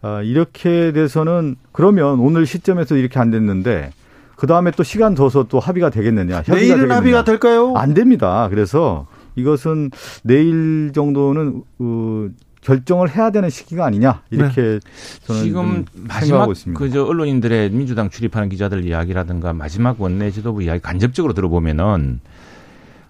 [0.03, 3.93] 아, 이렇게 돼서는 그러면 오늘 시점에서 이렇게 안 됐는데
[4.37, 6.43] 그 다음에 또 시간 둬서 또 합의가 되겠느냐?
[6.49, 6.97] 내일은 되겠느냐.
[6.97, 7.75] 합의가 될까요?
[7.77, 8.49] 안 됩니다.
[8.51, 9.91] 그래서 이것은
[10.25, 12.29] 내일 정도는 어,
[12.63, 14.81] 결정을 해야 되는 시기가 아니냐 이렇게 네.
[15.25, 22.21] 저는 지금 마지막 그저 언론인들의 민주당 출입하는 기자들 이야기라든가 마지막 원내 지도부 이야기 간접적으로 들어보면은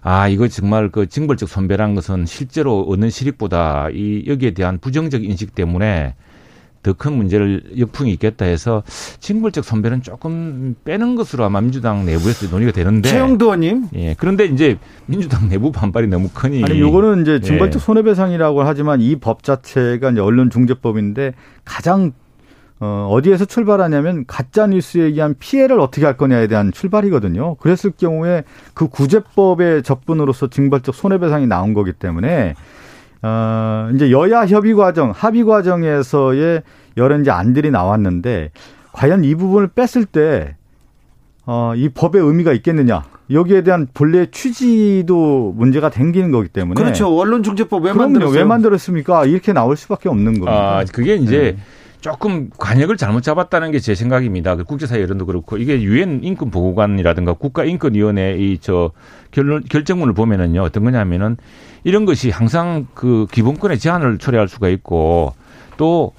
[0.01, 5.55] 아 이거 정말 그 징벌적 선배란 것은 실제로 얻는 실익보다 이 여기에 대한 부정적 인식
[5.55, 6.15] 때문에
[6.83, 8.83] 더 큰 문제를 역풍이 있겠다 해서
[9.19, 13.87] 징벌적 선배는 조금 빼는 것으로 아마 민주당 내부에서 논의가 되는데 최영도 의원님.
[13.95, 14.15] 예.
[14.17, 17.85] 그런데 이제 민주당 내부 반발이 너무 크니 아니 요거는 이제 징벌적 예.
[17.85, 21.33] 손해배상이라고 하지만 이 법 자체가 이제 언론중재법인데
[21.65, 22.11] 가장
[22.79, 27.55] 어, 어디에서 출발하냐면 가짜 뉴스에 의한 피해를 어떻게 할 거냐에 대한 출발이거든요.
[27.55, 28.43] 그랬을 경우에
[28.73, 32.55] 그 구제법의 접근으로서 징벌적 손해배상이 나온 거기 때문에
[33.23, 36.61] 어, 이제 여야 협의 과정, 합의 과정에서의
[36.97, 38.51] 여러 이제 안들이 나왔는데
[38.91, 40.55] 과연 이 부분을 뺐을 때
[41.45, 43.03] 어, 이 법의 의미가 있겠느냐.
[43.31, 46.79] 여기에 대한 본래 취지도 문제가 생기는 거기 때문에.
[46.81, 47.07] 그렇죠.
[47.17, 48.37] 언론중재법 왜 만들었어요?
[48.37, 49.25] 왜 만들었습니까?
[49.25, 50.79] 이렇게 나올 수밖에 없는 겁니다.
[50.79, 51.63] 아, 그게 이제 네.
[52.03, 54.55] 조금 관역을 잘못 잡았다는 게 제 생각입니다.
[54.55, 58.91] 그 국제사회 여론도 그렇고 이게 유엔 인권 보고관이라든가 국가인권위원회 이저
[59.31, 61.37] 결정문을 보면은요 어떤 거냐면은
[61.85, 65.33] 이런 것이 항상 그 기본권의 제한을 초래할 수가 있고
[65.77, 66.13] 또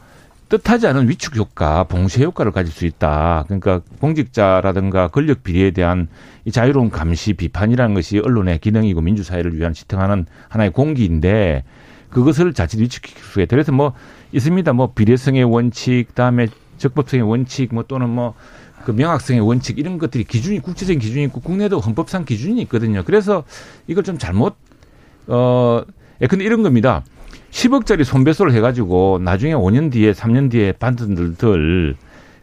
[0.49, 3.45] 뜻하지 않은 위축 효과, 봉쇄 효과를 가질 수 있다.
[3.47, 6.09] 그러니까 공직자라든가 권력 비리에 대한
[6.45, 11.65] 이 자유로운 감시, 비판이라는 것이 언론의 기능이고 민주사회를 위한 지탱하는 하나의 공기인데
[12.15, 13.51] 그것을 자칫 위축시킬 수가 있다.
[13.51, 13.93] 그래서 뭐
[14.33, 14.73] 있습니다.
[14.73, 16.47] 뭐 비례성의 원칙, 그다음에
[16.79, 18.35] 적법성의 원칙, 뭐 또는 뭐
[18.85, 23.03] 그 명확성의 원칙 이런 것들이 기준이 국제적인 기준이 있고 국내도 헌법상 기준이 있거든요.
[23.05, 23.45] 그래서
[23.87, 24.55] 이걸 좀 잘못
[25.27, 25.83] 어,
[26.21, 27.03] 예, 근데 이런 겁니다.
[27.51, 31.97] 10억짜리 손배소를 해가지고 나중에 5년 뒤에 3년 뒤에 받은들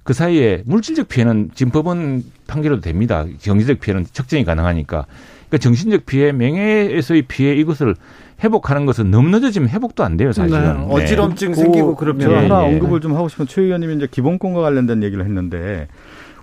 [0.04, 3.26] 그 사이에 물질적 피해는 지금 법원 판결도 됩니다.
[3.42, 5.06] 경제적 피해는 측정이 가능하니까.
[5.48, 7.96] 그러니까 정신적 피해, 명예에서의 피해 이것을
[8.44, 10.62] 회복하는 것은 너무 늦어지면 회복도 안 돼요, 사실은.
[10.62, 10.86] 네.
[10.90, 11.56] 어지럼증 네.
[11.56, 12.22] 생기고 그러면.
[12.22, 12.74] 제가 하나 예, 예.
[12.74, 15.88] 언급을 좀 하고 싶은 최 의원님이 이제 기본권과 관련된 얘기를 했는데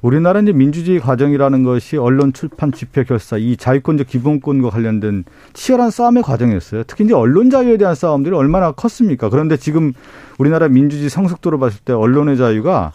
[0.01, 6.23] 우리나라 이제 민주주의 과정이라는 것이 언론 출판 집회 결사 이 자유권적 기본권과 관련된 치열한 싸움의
[6.23, 6.85] 과정이었어요.
[6.87, 9.29] 특히 이제 언론 자유에 대한 싸움들이 얼마나 컸습니까?
[9.29, 9.93] 그런데 지금
[10.39, 12.93] 우리나라 민주주의 성숙도로 봤을 때 언론의 자유가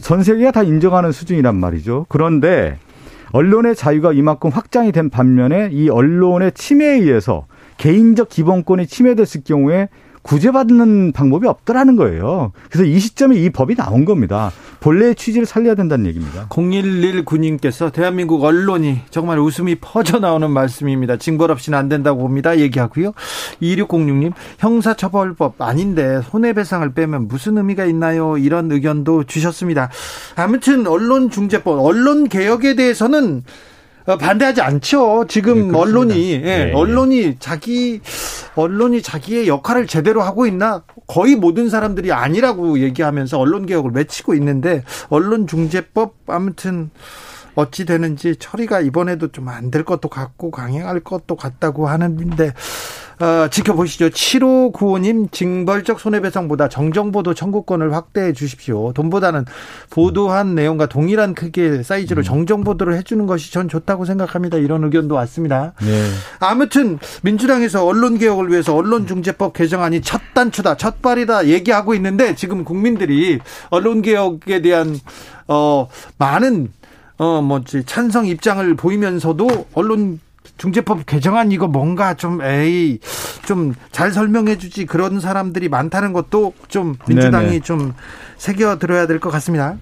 [0.00, 2.06] 전 세계가 다 인정하는 수준이란 말이죠.
[2.08, 2.78] 그런데
[3.32, 7.46] 언론의 자유가 이만큼 확장이 된 반면에 이 언론의 침해에 의해서
[7.78, 9.88] 개인적 기본권이 침해됐을 경우에
[10.26, 12.52] 구제받는 방법이 없더라는 거예요.
[12.68, 14.50] 그래서 이 시점에 이 법이 나온 겁니다.
[14.80, 16.48] 본래의 취지를 살려야 된다는 얘기입니다.
[16.48, 21.16] 0119님께서 대한민국 언론이 정말 웃음이 퍼져 나오는 말씀입니다.
[21.16, 22.58] 징벌 없이는 안 된다고 봅니다.
[22.58, 23.12] 얘기하고요.
[23.62, 28.36] 2606님 형사처벌법 아닌데 손해배상을 빼면 무슨 의미가 있나요?
[28.36, 29.90] 이런 의견도 주셨습니다.
[30.34, 33.75] 아무튼 언론중재법, 언론개혁에 대해서는 어,
[34.06, 35.26] 반대하지 않죠.
[35.28, 38.00] 지금 네, 언론이 예, 네, 언론이 자기
[38.54, 40.84] 언론이 자기의 역할을 제대로 하고 있나?
[41.08, 46.90] 거의 모든 사람들이 아니라고 얘기하면서 언론 개혁을 외치고 있는데 언론 중재법 아무튼
[47.54, 52.52] 어찌 되는지 처리가 이번에도 좀 안 될 것도 같고 강행할 것도 같다고 하는데
[53.18, 54.10] 어, 지켜보시죠.
[54.10, 58.92] 7595님 징벌적 손해배상보다 정정보도 청구권을 확대해 주십시오.
[58.92, 59.46] 돈보다는
[59.88, 62.24] 보도한 내용과 동일한 크기의 사이즈로 음.
[62.24, 64.58] 정정보도를 해주는 것이 전 좋다고 생각합니다.
[64.58, 65.72] 이런 의견도 왔습니다.
[65.80, 66.10] 네.
[66.40, 73.38] 아무튼 민주당에서 언론개혁을 위해서 언론중재법 개정안이 첫 단추다, 첫 발이다 얘기하고 있는데 지금 국민들이
[73.70, 74.98] 언론개혁에 대한
[75.48, 76.70] 어 많은
[77.16, 80.20] 어 뭐지 찬성 입장을 보이면서도 언론
[80.56, 82.98] 중재법 개정안 이거 뭔가 좀 에이
[83.44, 87.60] 좀 잘 설명해 주지 그런 사람들이 많다는 것도 좀 민주당이 네네.
[87.60, 87.94] 좀
[88.38, 89.76] 새겨 들어야 될 것 같습니다.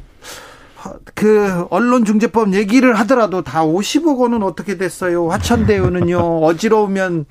[1.15, 5.29] 그 언론중재법 얘기를 하더라도 다 50억 원은 어떻게 됐어요?
[5.31, 7.25] 화천대유는요 어지러우면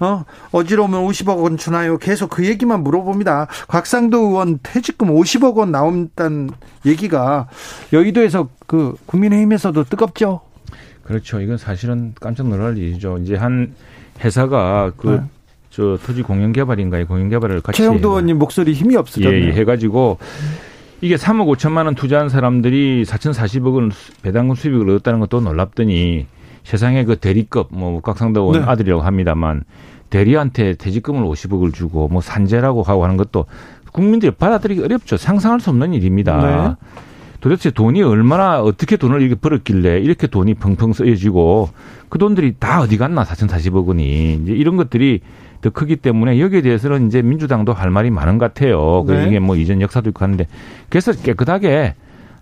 [0.00, 1.96] 어 어지러우면 50억 원 주나요?
[1.96, 3.46] 계속 그 얘기만 물어봅니다.
[3.66, 6.50] 곽상도 의원 퇴직금 50억 원 나온다는
[6.84, 7.48] 얘기가
[7.94, 10.42] 여의도에서 그 국민의힘에서도 뜨겁죠.
[11.08, 11.40] 그렇죠.
[11.40, 13.16] 이건 사실은 깜짝 놀랄 일이죠.
[13.22, 13.72] 이제 한
[14.22, 15.20] 회사가 그 네.
[15.70, 17.06] 저 토지 공영 개발인가요?
[17.06, 19.44] 공영 개발을 같이 최영도 의원님 목소리 힘이 없으셨네요.
[19.44, 20.18] 예, 예, 해가지고
[21.00, 23.90] 이게 3억 5천만 원 투자한 사람들이 4,040억 원
[24.22, 26.26] 배당금 수입을 얻었다는 것도 놀랍더니
[26.64, 28.58] 세상에 그 대리급 뭐 곽상도 네.
[28.58, 29.64] 아들이라고 합니다만
[30.10, 33.46] 대리한테 퇴직금을 50억을 주고 뭐 산재라고 하고 하는 것도
[33.92, 35.16] 국민들이 받아들이기 어렵죠.
[35.16, 36.76] 상상할 수 없는 일입니다.
[36.78, 36.86] 네.
[37.40, 41.70] 도대체 돈이 얼마나 어떻게 돈을 이렇게 벌었길래 이렇게 돈이 펑펑 쓰여지고
[42.08, 45.20] 그 돈들이 다 어디 갔나 4,040억 원이 이제 이런 것들이
[45.60, 49.04] 더 크기 때문에 여기에 대해서는 이제 민주당도 할 말이 많은 것 같아요.
[49.04, 49.26] 그 네.
[49.26, 50.46] 이게 뭐 이전 역사도 있고 하는데
[50.88, 51.94] 그래서 깨끗하게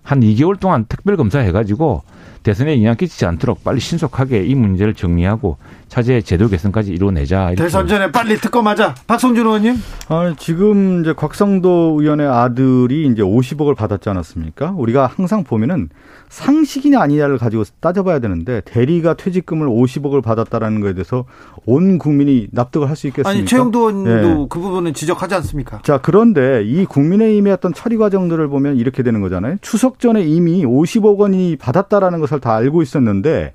[0.03, 2.03] 한 2개월 동안 특별 검사 해가지고
[2.47, 5.57] 대선에 영향 끼치지 않도록 빨리 신속하게 이 문제를 정리하고
[5.89, 7.53] 차제 제도 개선까지 이루어내자.
[7.57, 8.95] 대선 전에 빨리 특검하자.
[9.09, 9.75] 박성준 의원님.
[10.09, 14.75] 아, 지금 이제 곽상도 의원의 아들이 이제 50억을 받았지 않았습니까?
[14.77, 15.89] 우리가 항상 보면은
[16.29, 21.25] 상식이냐 아니냐를 가지고 따져봐야 되는데 대리가 퇴직금을 50억을 받았다라는 거에 대해서
[21.67, 23.29] 온 국민이 납득을 할 수 있겠습니까?
[23.31, 24.47] 아니 최영도 의원도 네.
[24.49, 25.81] 그 부분은 지적하지 않습니까?
[25.83, 29.57] 자 그런데 이 국민의힘의 어떤 처리 과정들을 보면 이렇게 되는 거잖아요.
[29.61, 33.53] 추석 전에 이미 50억 원이 받았다라는 것을 다 알고 있었는데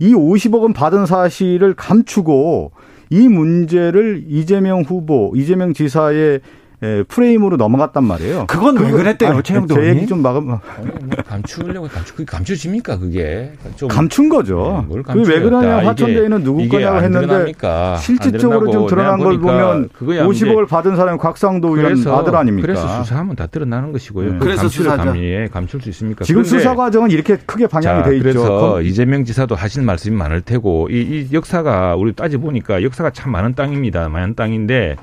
[0.00, 2.72] 이 50억 원 받은 사실을 감추고
[3.10, 6.40] 이 문제를 이재명 후보, 이재명 지사의
[6.82, 8.46] 예, 프레임으로 넘어갔단 말이에요.
[8.48, 10.46] 그건 왜 그랬대요, 최영도 제 얘기 좀 막음.
[10.46, 10.60] 뭐
[11.28, 13.52] 감추려고 감추 그게 감추집니까 그게?
[13.76, 14.84] 좀 감춘 거죠.
[14.88, 17.52] 네, 그왜 그러냐 화천대유는 누구 거냐고 했는데
[18.00, 22.66] 실질적으로 좀 드러난 걸 보면 50억을 받은 사람이 곽상도 의원 아들 아닙니까?
[22.66, 24.32] 그래서 수사하면 다 드러나는 것이고요.
[24.32, 24.38] 네.
[24.40, 26.24] 그래서 수사 감리에 감출 수 있습니까?
[26.24, 28.22] 지금 수사 과정은 이렇게 크게 방향이 자, 돼 있죠.
[28.24, 33.30] 그래서 이재명 지사도 하실 말씀이 많을 테고 이, 이 역사가 우리 따져 보니까 역사가 참
[33.30, 34.08] 많은 땅입니다.
[34.08, 34.96] 많은 땅인데.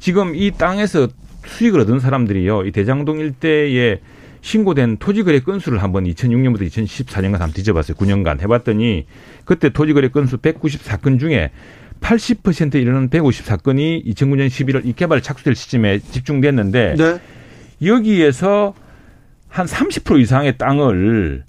[0.00, 1.08] 지금 이 땅에서
[1.46, 2.64] 수익을 얻은 사람들이요.
[2.64, 4.00] 이 대장동 일대에
[4.40, 7.96] 신고된 토지거래 건수를 한번 2006년부터 2014년간 한번 뒤져봤어요.
[7.96, 9.06] 9년간 해봤더니
[9.44, 11.50] 그때 토지거래 건수 194건 중에
[12.00, 17.20] 80%에 이르는 154건이 2009년 11월 이 개발 착수될 시점에 집중됐는데 네.
[17.86, 18.74] 여기에서
[19.48, 21.44] 한 30% 이상의 땅을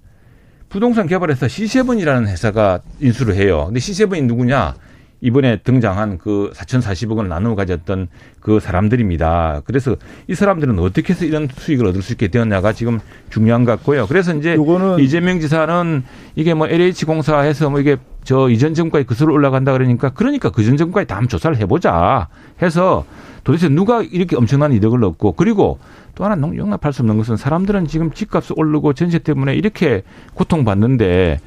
[0.68, 3.66] 부동산 개발회사 C7이라는 회사가 인수를 해요.
[3.68, 4.76] 근데 C7이 누구냐?
[5.22, 8.08] 이번에 등장한 그 4,040억 원을 나누어 가졌던
[8.40, 9.62] 그 사람들입니다.
[9.66, 9.96] 그래서
[10.28, 14.08] 이 사람들은 어떻게 해서 이런 수익을 얻을 수 있게 되었냐가 지금 중요한 것 같고요.
[14.08, 14.58] 그래서 이제
[15.00, 16.04] 이재명 지사는
[16.36, 21.08] 이게 뭐 LH 공사해서 뭐 이게 저 이전 정부까지 그수로 올라간다 그러니까 그러니까 그전 정부까지
[21.08, 22.28] 다음 조사를 해보자
[22.62, 23.06] 해서
[23.44, 25.80] 도대체 누가 이렇게 엄청난 이득을 얻고 그리고
[26.16, 30.04] 또 하나 용납할 수 없는 것은 사람들은 지금 집값이 오르고 전세 때문에 이렇게
[30.36, 31.40] 고통받는데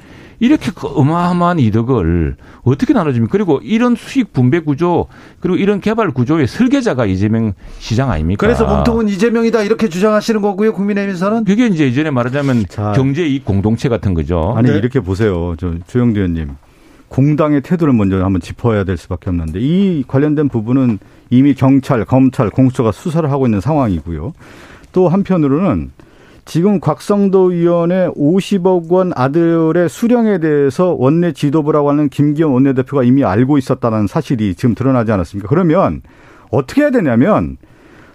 [0.44, 3.32] 이렇게 그 어마어마한 이득을 어떻게 나눠줍니까?
[3.32, 5.06] 그리고 이런 수익 분배 구조
[5.40, 8.46] 그리고 이런 개발 구조의 설계자가 이재명 시장 아닙니까?
[8.46, 10.74] 그래서 몸통은 이재명이다 이렇게 주장하시는 거고요.
[10.74, 14.52] 국민의힘에서는 그게 이제 이전에 말하자면 경제 이익 공동체 같은 거죠.
[14.54, 14.76] 아니 네.
[14.76, 15.54] 이렇게 보세요.
[15.58, 16.56] 저 조영대 의원님.
[17.08, 20.98] 공당의 태도를 먼저 한번 짚어야 될 수밖에 없는데 이 관련된 부분은
[21.30, 24.32] 이미 경찰, 검찰, 공수처가 수사를 하고 있는 상황이고요.
[24.92, 25.92] 또 한편으로는
[26.44, 33.56] 지금 곽성도 의원의 50억 원 아들의 수령에 대해서 원내 지도부라고 하는 김기현 원내대표가 이미 알고
[33.58, 35.48] 있었다는 사실이 지금 드러나지 않았습니까?
[35.48, 36.02] 그러면
[36.50, 37.56] 어떻게 해야 되냐면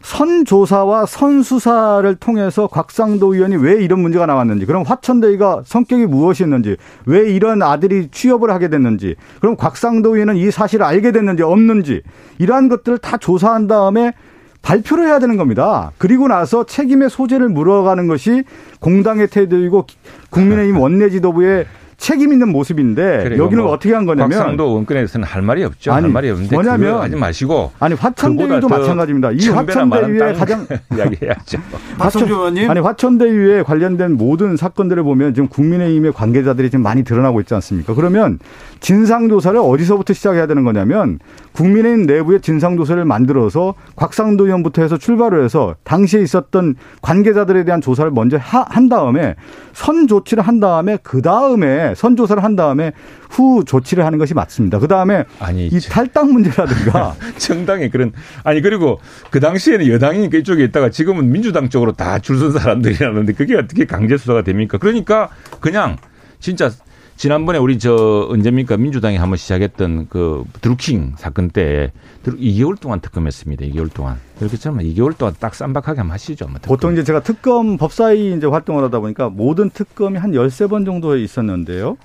[0.01, 7.61] 선조사와 선수사를 통해서 곽상도 의원이 왜 이런 문제가 나왔는지, 그럼 화천대유가 성격이 무엇이었는지, 왜 이런
[7.61, 12.01] 아들이 취업을 하게 됐는지, 그럼 곽상도 의원은 이 사실을 알게 됐는지 없는지,
[12.37, 14.13] 이러한 것들을 다 조사한 다음에
[14.61, 15.91] 발표를 해야 되는 겁니다.
[15.97, 18.43] 그리고 나서 책임의 소재를 물어가는 것이
[18.79, 19.87] 공당의 태도이고
[20.29, 21.65] 국민의힘 원내 지도부의
[21.99, 25.91] 책임 있는 모습인데 여기는 뭐 어떻게 한 거냐면 곽상도 원권에서는 할 말이 없죠.
[25.91, 29.31] 아니, 할 말이 없는데 뭐냐면 하지 마시고 아니 화천대유도 마찬가지입니다.
[29.33, 31.59] 이 화천대유의 가장 이야기해야죠.
[31.97, 37.53] 박성주 의원님 아니 화천대유에 관련된 모든 사건들을 보면 지금 국민의힘의 관계자들이 지금 많이 드러나고 있지
[37.55, 37.93] 않습니까?
[37.93, 38.39] 그러면
[38.79, 41.19] 진상 조사를 어디서부터 시작해야 되는 거냐면
[41.59, 48.37] 국민의힘 내부의 진상조사를 만들어서 곽상도 의원부터 해서 출발을 해서 당시에 있었던 관계자들에 대한 조사를 먼저
[48.39, 49.35] 한 다음에
[49.73, 52.93] 선 조치를 한 다음에 그 다음에 선 조사를 한 다음에
[53.29, 54.79] 후 조치를 하는 것이 맞습니다.
[54.79, 55.25] 그 다음에
[55.69, 58.13] 이 탈당 문제라든가 정당의 그런
[58.45, 63.57] 아니 그리고 그 당시에는 여당이니까 이쪽에 있다가 지금은 민주당 쪽으로 다 줄 선 사람들이라는데 그게
[63.57, 64.77] 어떻게 강제 수사가 됩니까?
[64.77, 65.27] 그러니까
[65.59, 65.97] 그냥
[66.39, 66.71] 진짜
[67.19, 71.91] 지난번에 우리 저 언제입니까 민주당이 한번 시작했던 그 드루킹 사건 때
[72.23, 73.65] 2개월 동안 특검했습니다.
[73.65, 74.15] 2개월 동안.
[74.37, 76.47] 그렇게 처럼 2개월 동안 딱 쌈박하게 한번 하시죠.
[76.47, 81.17] 뭐 보통 이제 제가 특검 법사위 이제 활동을 하다 보니까 모든 특검이 한 13번 정도
[81.17, 81.97] 있었는데요.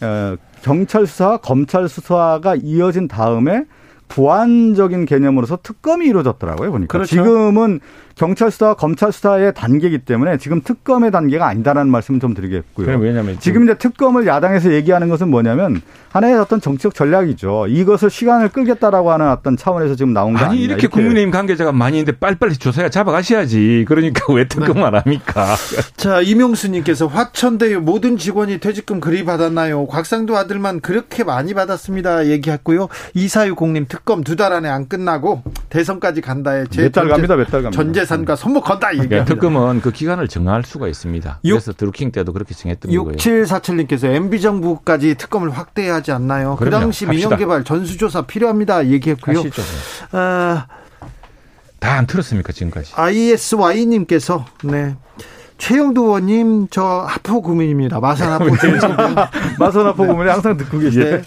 [0.00, 3.66] 어, 경찰 수사, 검찰 수사가 이어진 다음에
[4.08, 7.16] 부안적인 개념으로서 특검이 이루어졌더라고요 보니까 그렇죠.
[7.16, 7.80] 지금은
[8.16, 12.96] 경찰 수사, 검찰 수사의 단계이기 때문에 지금 특검의 단계가 아니다라는 말씀을 좀 드리겠고요.
[12.98, 17.66] 왜냐하면 지금 이제 특검을 야당에서 얘기하는 것은 뭐냐면 하나의 어떤 정치적 전략이죠.
[17.68, 21.98] 이것을 시간을 끌겠다라고 하는 어떤 차원에서 지금 나온 거 아니 이렇게, 이렇게 국민의힘 관계자가 많이
[21.98, 23.84] 있는데 빨리빨리 조사해 잡아가셔야지.
[23.86, 24.98] 그러니까 왜 특검을 네.
[24.98, 25.54] 합니까?
[25.98, 29.86] 자 이명수님께서 화천대유 모든 직원이 퇴직금 그리 받았나요?
[29.88, 32.28] 곽상도 아들만 그렇게 많이 받았습니다.
[32.28, 32.88] 얘기했고요.
[33.12, 37.36] 이사유공님 특검 두 달 안에 안 끝나고 대선까지 간다에 몇달 갑니다.
[37.36, 37.70] 몇 달 갑니다.
[37.70, 39.24] 전재 재산과 손목 건다 얘기합니다.
[39.24, 41.40] 그러니까 특검은 그 기간을 정할 수가 있습니다.
[41.42, 43.16] 그래서 드루킹 때도 그렇게 정했던 6 거고요.
[43.16, 46.56] 6747님께서 MB 정부까지 특검을 확대하지 않나요?
[46.56, 46.76] 그 그럼요.
[46.78, 48.86] 그 당시 민영개발 전수조사 필요합니다.
[48.88, 49.38] 얘기했고요.
[49.38, 49.62] 하시죠.
[50.12, 50.66] 아,
[51.78, 52.92] 다안 틀었습니까 지금까지?
[52.94, 54.96] ISY님께서 네.
[55.58, 57.98] 최영도 의원님 저 하포 구민입니다.
[57.98, 58.76] 마산 하포 구민.
[59.58, 61.22] 마산 하포 구민이 항상 듣고 계시네.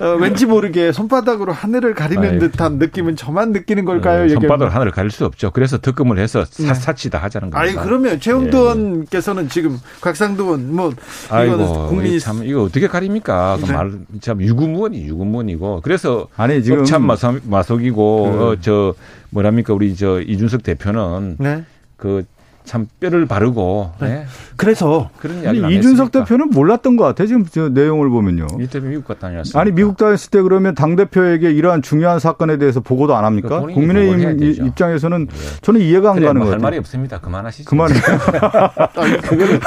[0.00, 4.26] 어, 왠지 모르게 손바닥으로 하늘을 가리는 아이, 듯한 느낌은 저만 느끼는 걸까요?
[4.26, 5.50] 네, 손바닥으로 하늘을 가릴 수 없죠.
[5.50, 6.74] 그래서 득금을 해서 네.
[6.74, 7.62] 사치 다 하자는 거예요.
[7.62, 9.48] 아니 그러면 최영도 의원께서는 예, 예.
[9.48, 10.90] 지금 곽상도 의원 뭐
[11.30, 13.58] 이거는 국민이 참 이거 어떻게 가립니까?
[13.60, 13.72] 그 네.
[13.72, 18.44] 말참 유구무원이 유구무원이고 그래서 아니 지금 참 마속, 마속이고 그.
[18.44, 18.94] 어, 저
[19.30, 21.64] 뭐랍니까 우리 저 이준석 대표는 네.
[21.96, 22.24] 그
[22.66, 24.08] 참 뼈를 바르고 네.
[24.08, 24.26] 네.
[24.56, 27.26] 그래서 그런 이야기 이준석 대표는 몰랐던 것 같아요.
[27.28, 28.46] 지금 저 내용을 보면요.
[28.60, 29.60] 이 때문에 미국 갔다 다녔어요.
[29.60, 33.60] 아니 미국 다녔을 때 그러면 당 대표에게 이러한 중요한 사건에 대해서 보고도 안 합니까?
[33.60, 35.34] 그러니까 국민의힘 입장에서는 네.
[35.62, 36.54] 저는 이해가 안 그래, 가는 뭐 거예요.
[36.54, 37.20] 할 말이 없습니다.
[37.20, 37.68] 그만하시죠.
[37.70, 37.94] 그만해.
[39.22, 39.60] 그거는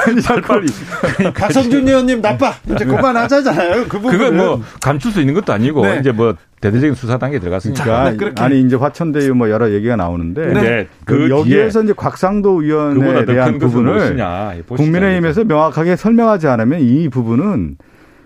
[0.46, 0.68] 빨리.
[1.34, 2.54] 박성준 의원님 나빠.
[2.72, 3.84] 이제 그만하자잖아요.
[3.84, 4.12] 그 부분.
[4.12, 5.98] 그건 뭐 감출 수 있는 것도 아니고 네.
[6.00, 8.12] 이제 뭐 대대적인 수사 단계에 들어갔으니까.
[8.16, 10.86] 그러니까 아니 이제 화천대유 뭐 여러 얘기가 나오는데 네.
[11.04, 14.16] 그, 그 여기에서 이제 곽상도 의원에 대한 부분을
[14.68, 17.76] 국민의힘에서 명확하게 설명하지 않으면 이 부분은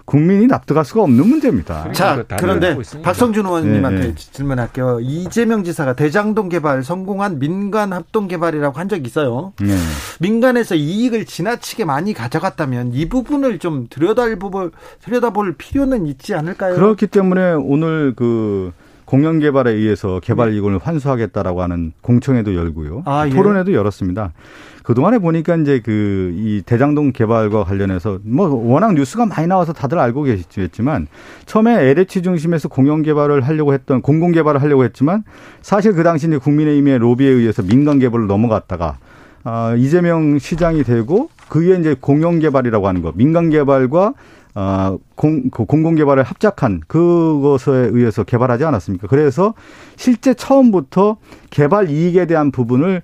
[0.05, 1.91] 국민이 납득할 수가 없는 문제입니다.
[1.91, 4.15] 그러니까 자, 그런데 박성준 의원님한테 네, 네.
[4.15, 4.99] 질문할게요.
[5.01, 9.55] 이재명 지사가 대장동 개발 성공한 민간 합동 개발이라고 한 적이 있어요.
[9.61, 9.75] 네.
[10.21, 16.75] 민간에서 이익을 지나치게 많이 가져갔다면 이 부분을 좀 들여다볼 들여다볼 필요는 있지 않을까요?
[16.75, 18.73] 그렇기 때문에 오늘 그
[19.07, 20.57] 공영 개발에 의해서 개발 네.
[20.57, 23.03] 이익을 환수하겠다라고 하는 공청회도 열고요.
[23.07, 23.31] 아, 예.
[23.31, 24.33] 토론회도 열었습니다.
[24.85, 30.24] 그동안에 보니까 이제 그 이 대장동 개발과 관련해서 뭐 워낙 뉴스가 많이 나와서 다들 알고
[30.24, 31.07] 계시겠지만
[31.47, 35.24] 처음에 LH 중심에서 공영 개발을 하려고 했던 공공 개발을 하려고 했지만
[35.62, 38.99] 사실 그 당시 이제 국민의힘의 로비에 의해서 민간 개발로 넘어갔다가
[39.45, 44.14] 아, 이재명 시장이 되고 그게 이제 공영 개발이라고 하는 거 민간 개발과
[44.57, 49.09] 어, 공, 그 공공 개발을 합작한 그것에 의해서 개발하지 않았습니까?
[49.09, 49.55] 그래서
[49.97, 51.16] 실제 처음부터
[51.51, 53.03] 개발 이익에 대한 부분을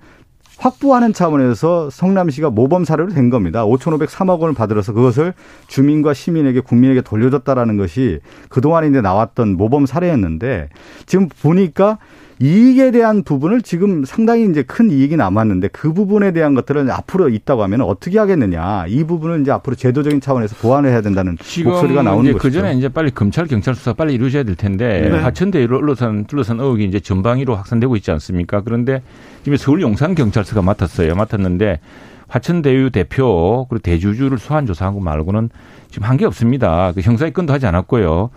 [0.61, 3.65] 확보하는 차원에서 성남시가 모범 사례로 된 겁니다.
[3.65, 5.33] 5,503억 원을 받들어서 그것을
[5.69, 10.69] 주민과 시민에게 국민에게 돌려줬다라는 것이 그동안 이제 나왔던 모범 사례였는데
[11.07, 11.99] 지금 보니까
[12.43, 17.63] 이익에 대한 부분을 지금 상당히 이제 큰 이익이 남았는데 그 부분에 대한 것들은 앞으로 있다고
[17.65, 22.43] 하면 어떻게 하겠느냐 이 부분을 이제 앞으로 제도적인 차원에서 보완을 해야 된다는 목소리가 나오는 거죠.
[22.43, 25.19] 그 전에 이제 빨리 검찰 경찰 수사 빨리 이루어져야 될 텐데 네.
[25.19, 28.63] 하천대로 둘러싼 둘러싼 의혹이 이제 전방위로 확산되고 있지 않습니까?
[28.63, 29.03] 그런데
[29.43, 31.15] 지금 서울 용산 경찰서가 맡았어요.
[31.15, 31.81] 맡았는데
[32.29, 35.51] 화천대유 대표 그리고 대주주를 소환 조사한 거 말고는
[35.91, 36.93] 지금 한 게 없습니다.
[36.95, 38.31] 그 형사 입건도 하지 않았고요.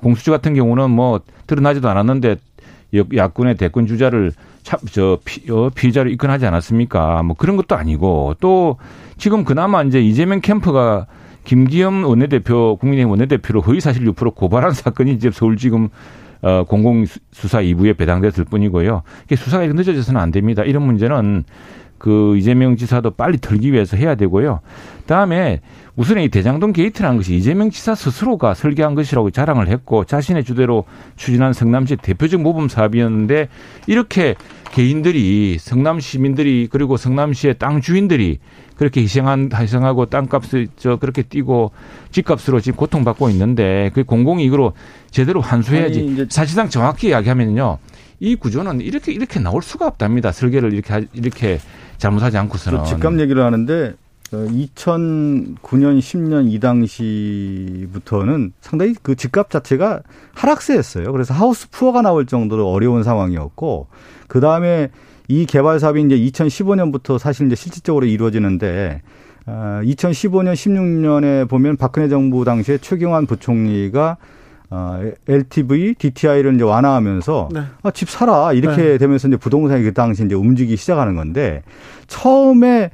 [0.00, 2.36] 공수처 같은 경우는 뭐 드러나지도 않았는데
[2.94, 4.32] 야권의 대권 주자를
[4.62, 7.22] 저 피, 어, 피의자로 입건하지 않았습니까?
[7.22, 8.76] 뭐 그런 것도 아니고 또
[9.16, 11.06] 지금 그나마 이제 이재명 캠프가
[11.44, 15.88] 김기현 원내대표 국민의힘 원내대표로 허위사실 유포로 고발한 사건이 이제 서울지금
[16.42, 19.02] 어, 공공수사 2부에 배당됐을 뿐이고요.
[19.24, 20.62] 이게 수사가 늦어져서는 안 됩니다.
[20.62, 21.44] 이런 문제는
[22.00, 24.60] 그 이재명 지사도 빨리 털기 위해서 해야 되고요.
[25.06, 25.60] 다음에
[25.96, 30.84] 우선 이 대장동 게이트라는 것이 이재명 지사 스스로가 설계한 것이라고 자랑을 했고 자신의 주도로
[31.16, 33.48] 추진한 성남시 대표적 모범 사업이었는데
[33.86, 34.34] 이렇게
[34.72, 38.38] 개인들이 성남 시민들이 그리고 성남시의 땅 주인들이
[38.76, 41.70] 그렇게 희생한 희생하고 땅값을 저 그렇게 뛰고
[42.12, 44.72] 집값으로 지금 고통받고 있는데 그 공공이익으로
[45.10, 46.28] 제대로 환수해야지.
[46.30, 47.76] 사실상 정확히 이야기하면요.
[48.20, 50.30] 이 구조는 이렇게 이렇게 나올 수가 없답니다.
[50.30, 51.58] 설계를 이렇게 이렇게
[52.00, 52.84] 잘못하지 않고서는.
[52.84, 53.94] 집값 얘기를 하는데
[54.32, 60.02] 2009년, 10년 이 당시부터는 상당히 그 집값 자체가
[60.34, 61.12] 하락세였어요.
[61.12, 63.88] 그래서 하우스 푸어가 나올 정도로 어려운 상황이었고,
[64.28, 64.90] 그 다음에
[65.28, 69.02] 이 개발 사업이 이제 2015년부터 사실 이제 실질적으로 이루어지는데,
[69.46, 74.16] 2015년, 16년에 보면 박근혜 정부 당시에 최경환 부총리가
[74.70, 77.60] 어, LTV, DTI를 이제 완화하면서 네.
[77.82, 78.98] 아, 집 사라 이렇게 네.
[78.98, 81.62] 되면서 이제 부동산이 그 당시 이제 움직이기 시작하는 건데
[82.06, 82.90] 처음에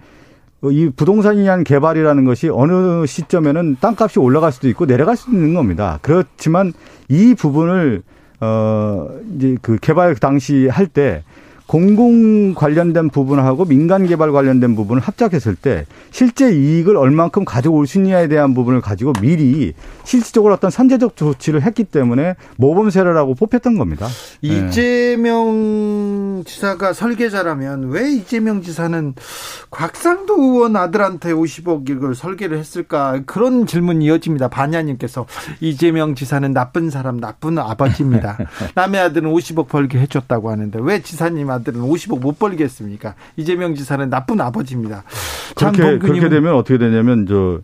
[0.65, 5.99] 이 부동산에 대한 개발이라는 것이 어느 시점에는 땅값이 올라갈 수도 있고 내려갈 수도 있는 겁니다.
[6.01, 6.73] 그렇지만
[7.09, 8.03] 이 부분을
[8.41, 11.23] 어 이제 그 개발 당시 할 때
[11.67, 18.29] 공공 관련된 부분하고 민간 개발 관련된 부분을 합작했을 때 실제 이익을 얼만큼 가져올 수 있냐에
[18.29, 19.73] 대한 부분을 가지고 미리
[20.05, 24.07] 실질적으로 어떤 선제적 조치를 했기 때문에 모범 세례라고 뽑혔던 겁니다.
[24.43, 29.15] 이재명 지사가 설계자라면 왜 이재명 지사는
[29.71, 34.49] 곽상도 의원 아들한테 50억을 설계를 했을까 그런 질문이 이어집니다.
[34.49, 35.27] 반야님께서
[35.61, 38.39] 이재명 지사는 나쁜 사람, 나쁜 아버지입니다.
[38.77, 43.15] 남의 아들은 50억 벌게 해줬다고 하는데 왜 지사님 아들은 50억 못 벌겠습니까?
[43.37, 45.05] 이재명 지사는 나쁜 아버지입니다.
[45.55, 47.61] 그렇게, 그렇게 되면 어떻게 되냐면 저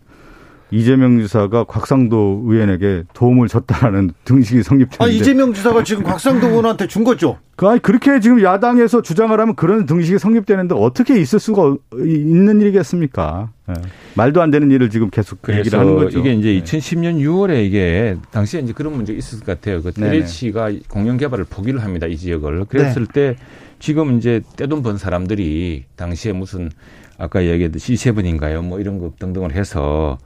[0.73, 5.03] 이재명 지사가 곽상도 의원에게 도움을 줬다라는 등식이 성립되는데.
[5.03, 7.37] 아, 이재명 지사가 지금 곽상도 의원한테 준 거죠?
[7.55, 13.49] 그, 아니, 그렇게 지금 야당에서 주장을 하면 그런 등식이 성립되는데 어떻게 있을 수가 있는 일이겠습니까?
[13.67, 13.73] 네.
[14.15, 16.17] 말도 안 되는 일을 지금 계속 그 얘기를 하는 거죠.
[16.17, 16.63] 이게 이제 네.
[16.63, 19.83] 2010년 6월에 이게 당시에 이제 그런 문제가 있었을 것 같아요.
[19.83, 22.07] 그 LH가 공영 개발을 포기를 합니다.
[22.07, 22.65] 이 지역을.
[22.65, 23.13] 그랬을 네.
[23.13, 23.35] 때
[23.83, 26.71] 지금 이제 떼돈 번 사람들이 당시에 무슨
[27.17, 28.63] 아까 얘기했듯이 C7인가요?
[28.63, 30.17] 뭐 이런 거 등등을 해서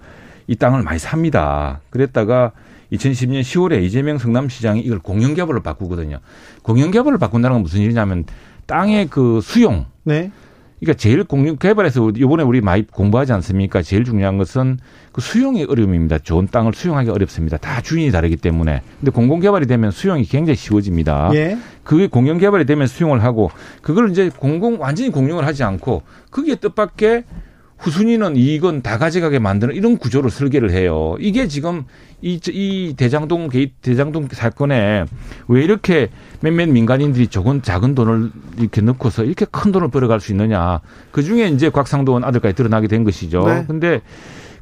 [0.46, 1.82] 이 땅을 많이 삽니다.
[1.90, 2.52] 그랬다가
[2.92, 6.20] 2010년 10월에 이재명 성남시장이 이걸 공영개발로 바꾸거든요.
[6.62, 8.26] 공영개발을 바꾼다는 건 무슨 일이냐면
[8.68, 9.88] 땅의 그 수용.
[10.04, 10.32] 네.
[10.80, 13.82] 그러니까 제일 공유 개발에서 이번에 우리 많이 공부하지 않습니까?
[13.82, 14.78] 제일 중요한 것은
[15.12, 16.20] 그 수용이 어려움입니다.
[16.20, 17.58] 좋은 땅을 수용하기 어렵습니다.
[17.58, 18.82] 다 주인이 다르기 때문에.
[19.00, 21.32] 근데 공공 개발이 되면 수용이 굉장히 쉬워집니다.
[21.34, 21.58] 예.
[21.84, 23.50] 그게 공영 개발이 되면 수용을 하고
[23.82, 27.24] 그걸 이제 공공 완전히 공용을 하지 않고 그게 뜻밖의
[27.78, 31.16] 후순위는 이익은 다 가져가게 만드는 이런 구조로 설계를 해요.
[31.20, 31.86] 이게 지금
[32.22, 35.06] 이, 이 대장동 게이 대장동 사건에
[35.48, 36.10] 왜 이렇게
[36.42, 40.82] 몇몇 민간인들이 적은 작은 돈을 이렇게 넣고서 이렇게 큰 돈을 벌어갈 수 있느냐.
[41.12, 43.46] 그 중에 이제 곽상도원 아들까지 드러나게 된 것이죠.
[43.46, 43.66] 네.
[43.68, 44.02] 근데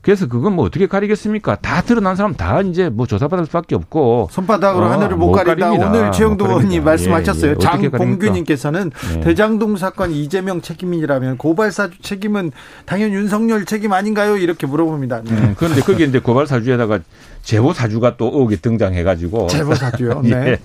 [0.06, 1.56] 그래서 그건 뭐 어떻게 가리겠습니까?
[1.56, 5.66] 다 드러난 사람 다 이제 뭐 조사받을 수밖에 없고 손바닥으로 어, 하늘을 못, 못 가린다.
[5.66, 5.89] 가립니다.
[5.89, 7.49] 오늘 최영도 의원님 말씀하셨어요.
[7.49, 7.60] 예, 예.
[7.60, 9.20] 장봉규님께서는 예.
[9.22, 12.51] 대장동 사건 이재명 책임이라면 고발 사주 책임은
[12.86, 14.38] 당연 윤석열 책임 아닌가요?
[14.38, 15.24] 이렇게 물어봅니다.
[15.24, 15.32] 네.
[15.32, 16.99] 음, 그런데 거기 이제 고발 사주에다가
[17.41, 20.22] 제보 사주가 또 의혹이 등장해가지고 제보 사주요.
[20.26, 20.60] 네.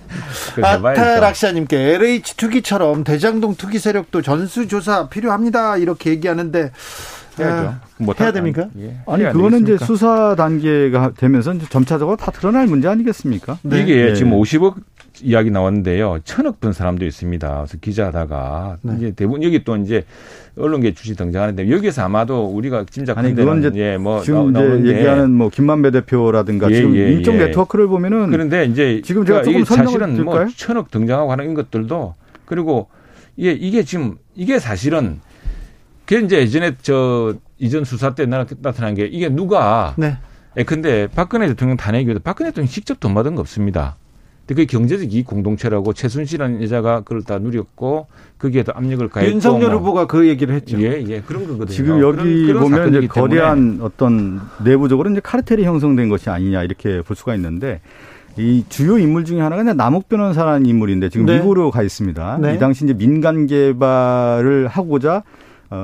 [0.59, 0.63] 예.
[0.63, 5.77] 아타락샤님께 LH 투기처럼 대장동 투기 세력도 전수 조사 필요합니다.
[5.77, 6.69] 이렇게 얘기하는데
[7.39, 7.67] 해야죠.
[7.69, 8.67] 아, 뭐 해야 됩니까?
[8.79, 8.97] 예.
[9.07, 13.59] 아니 그거는 이제 수사 단계가 되면서 점차적으로 다 드러날 문제 아니겠습니까?
[13.63, 13.81] 네.
[13.81, 14.13] 이게 네.
[14.13, 14.75] 지금 50억
[15.23, 16.19] 이야기 나왔는데요.
[16.23, 17.47] 천억 번 사람도 있습니다.
[17.47, 18.93] 그래서 기자하다가 네.
[18.97, 20.05] 이제 대부분 여기 또 이제
[20.57, 25.31] 언론계 주시 등장하는데 여기서 아마도 우리가 짐작하는 그건 이제 예, 뭐 지금 나, 이제 얘기하는
[25.31, 27.45] 뭐 김만배 대표라든가 예, 지금 예, 인적 예.
[27.45, 32.15] 네트워크를 보면은 그런데 이제 지금 제가 그러니까 조금 사실은 뭐 천억 등장하고 하는 것들도
[32.45, 32.89] 그리고
[33.37, 35.21] 이게 이게 지금 이게 사실은
[36.11, 40.17] 그게 이제 예전에 저 이전 수사 때 나타난 게 이게 누가 네.
[40.57, 43.95] 예, 근데 박근혜 대통령 탄핵이도 박근혜 대통령 직접 돈 받은 거 없습니다.
[44.41, 48.07] 근데 그게 경제적 이익 공동체라고 최순실이라는 여자가 그걸 다 누렸고
[48.37, 49.79] 거기에도 압력을 가했고 윤석열 뭐.
[49.79, 50.81] 후보가 그 얘기를 했죠.
[50.81, 51.67] 예, 예, 그런 거거든요.
[51.67, 57.01] 지금 여기 그런, 그런 보면 이제 거대한 어떤 내부적으로 이제 카르텔이 형성된 것이 아니냐 이렇게
[57.03, 57.79] 볼 수가 있는데
[58.37, 61.35] 이 주요 인물 중에 하나가 남욱 변호사라는 인물인데 지금 네.
[61.35, 62.39] 미국으로 가 있습니다.
[62.41, 62.55] 네.
[62.55, 65.23] 이 당시 이제 민간 개발을 하고자 어,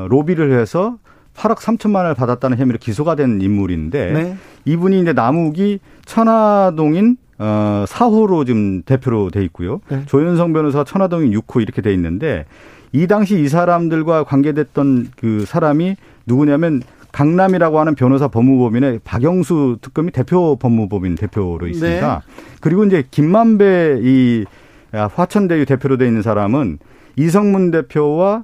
[0.10, 0.98] 로비를 해서
[1.36, 4.38] 8억 3천만 원을 받았다는 혐의로 기소가 된 인물인데 네.
[4.66, 9.80] 이분이 이제 남욱이 천화동인 어 4호로 지금 대표로 돼 있고요.
[9.90, 10.04] 네.
[10.08, 12.46] 조현성 변호사 천화동인 6호 이렇게 돼 있는데
[12.92, 16.82] 이 당시 이 사람들과 관계됐던 그 사람이 누구냐면
[17.12, 22.24] 강남이라고 하는 변호사 법무법인의 박영수 특검이 대표 법무법인 대표로 있습니다.
[22.26, 22.44] 네.
[22.62, 24.46] 그리고 이제 김만배 이
[24.92, 26.80] 화천대유 대표로 돼 있는 사람은
[27.16, 28.44] 이성문 대표와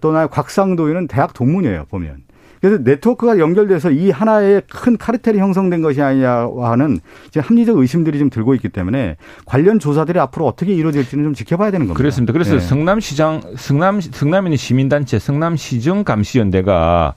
[0.00, 2.24] 또나 곽상도인은 대학 동문이에요 보면.
[2.64, 6.98] 그래서 네트워크가 연결돼서 이 하나의 큰 카르텔이 형성된 것이 아니냐 하는
[7.36, 11.98] 합리적 의심들이 좀 들고 있기 때문에 관련 조사들이 앞으로 어떻게 이루어질지는 좀 지켜봐야 되는 겁니다.
[11.98, 12.32] 그렇습니다.
[12.32, 12.60] 그래서 네.
[12.60, 17.14] 성남시장, 성남, 성남인의 시민단체 성남시정감시연대가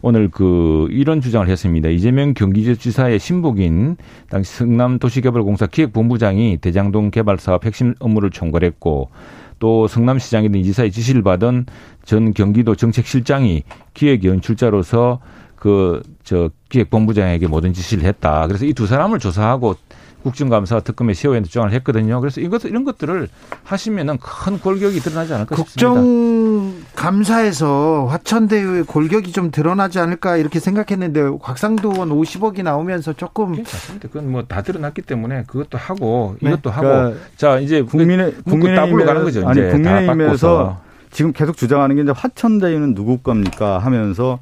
[0.00, 1.88] 오늘 그 이런 주장을 했습니다.
[1.88, 3.96] 이재명 경기지사의 신복인
[4.30, 9.10] 당시 성남도시개발공사 기획본부장이 대장동 개발 사업 핵심 업무를 총괄했고
[9.64, 11.64] 또 성남시장이든 이지사의 지시를 받은
[12.04, 13.62] 전 경기도 정책실장이
[13.94, 15.20] 기획연출자로서
[15.56, 18.46] 그 저 기획본부장에게 모든 지시를 했다.
[18.46, 19.76] 그래서 이 두 사람을 조사하고
[20.24, 22.20] 국정감사 특검에 세워야 한다는 주장을 했거든요.
[22.20, 23.28] 그래서 이것 이런 것들을
[23.64, 26.00] 하시면은 큰 골격이 드러나지 않을까 싶습니다.
[26.94, 34.08] 국정감사에서 화천대유의 골격이 좀 드러나지 않을까 이렇게 생각했는데 곽상도 의원 50억이 나오면서 조금 괜찮습니다.
[34.08, 36.50] 그건 뭐 다 드러났기 때문에 그것도 하고 네.
[36.50, 39.46] 이것도 하고 그러니까 자 이제 국민의 국민의힘에 가는 거죠.
[39.48, 44.38] 아니 국민의힘에서 지금 계속 주장하는 게 이제 화천대유는 누구 겁니까 하면서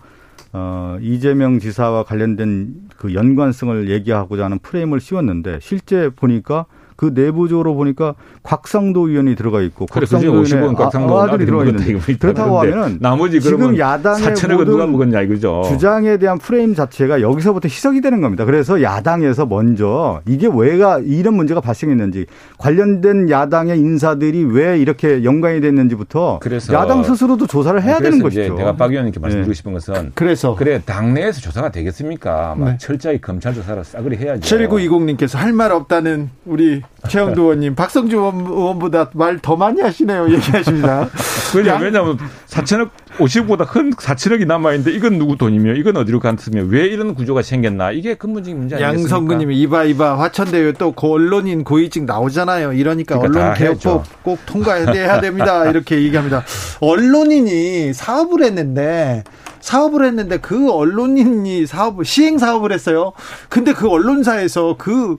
[0.52, 6.66] 어 이재명 지사와 관련된 그 연관성을 얘기하고자 하는 프레임을 씌웠는데 실제 보니까
[6.96, 11.46] 그 내부적으로 보니까 곽상도 의원이 들어가 있고 그래, 곽상도 그중에 50원 의원의 곽상도 아, 아들이
[11.46, 15.62] 들어가 있는데 그렇다고 하면은 나머지 지금 야당의 4천억은 모든 누가 먹었냐 이거죠.
[15.68, 18.44] 주장에 대한 프레임 자체가 여기서부터 희석이 되는 겁니다.
[18.44, 22.26] 그래서 야당에서 먼저 이게 왜가 이런 문제가 발생했는지
[22.58, 28.40] 관련된 야당의 인사들이 왜 이렇게 연관이 됐는지부터 그래서 야당 스스로도 조사를 해야 그래서 되는 이제
[28.42, 28.54] 것이죠.
[28.56, 29.54] 내가 박 의원님께 말씀드리고 네.
[29.54, 32.54] 싶은 것은 그래서 그래 당내에서 조사가 되겠습니까?
[32.58, 32.76] 막 네.
[32.78, 34.40] 철저히 검찰 조사를 싸그리 해야죠.
[34.42, 41.08] 7920님께서 할 말 없다는 우리 최영도 의원님 박성주 의원- 의원보다 말 더 많이 하시네요 얘기하십니다.
[41.56, 42.18] 왜냐, 양- 왜냐하면
[42.48, 47.90] 4천억 50억보다 큰 4천억이 남아있는데 이건 누구 돈이며 이건 어디로 갔으며 왜 이런 구조가 생겼나
[47.90, 49.02] 이게 근본적인 문제 아니겠습니까?
[49.16, 52.72] 양성근님이 이봐 이봐 화천대유 또그 언론인 고위직 나오잖아요.
[52.72, 53.78] 이러니까 그러니까 언론 해야죠.
[53.78, 55.66] 개혁법 꼭 통과해야 됩니다.
[55.70, 56.44] 이렇게 얘기합니다.
[56.80, 59.24] 언론인이 사업을 했는데
[59.60, 63.12] 사업을 했는데 그 언론인이 사업을 시행 사업을 했어요.
[63.48, 65.18] 근데 그 언론사에서 그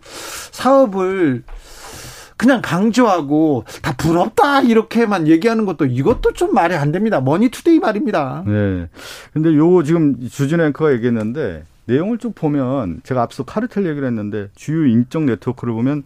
[0.52, 1.44] 사업을
[2.44, 7.22] 그냥 강조하고 다 부럽다 이렇게만 얘기하는 것도 이것도 좀 말이 안 됩니다.
[7.22, 8.44] 머니투데이 말입니다.
[8.46, 8.90] 네.
[9.32, 14.86] 근데 요 지금 주진우 앵커가 얘기했는데 내용을 쭉 보면 제가 앞서 카르텔 얘기를 했는데 주요
[14.86, 16.04] 인적 네트워크를 보면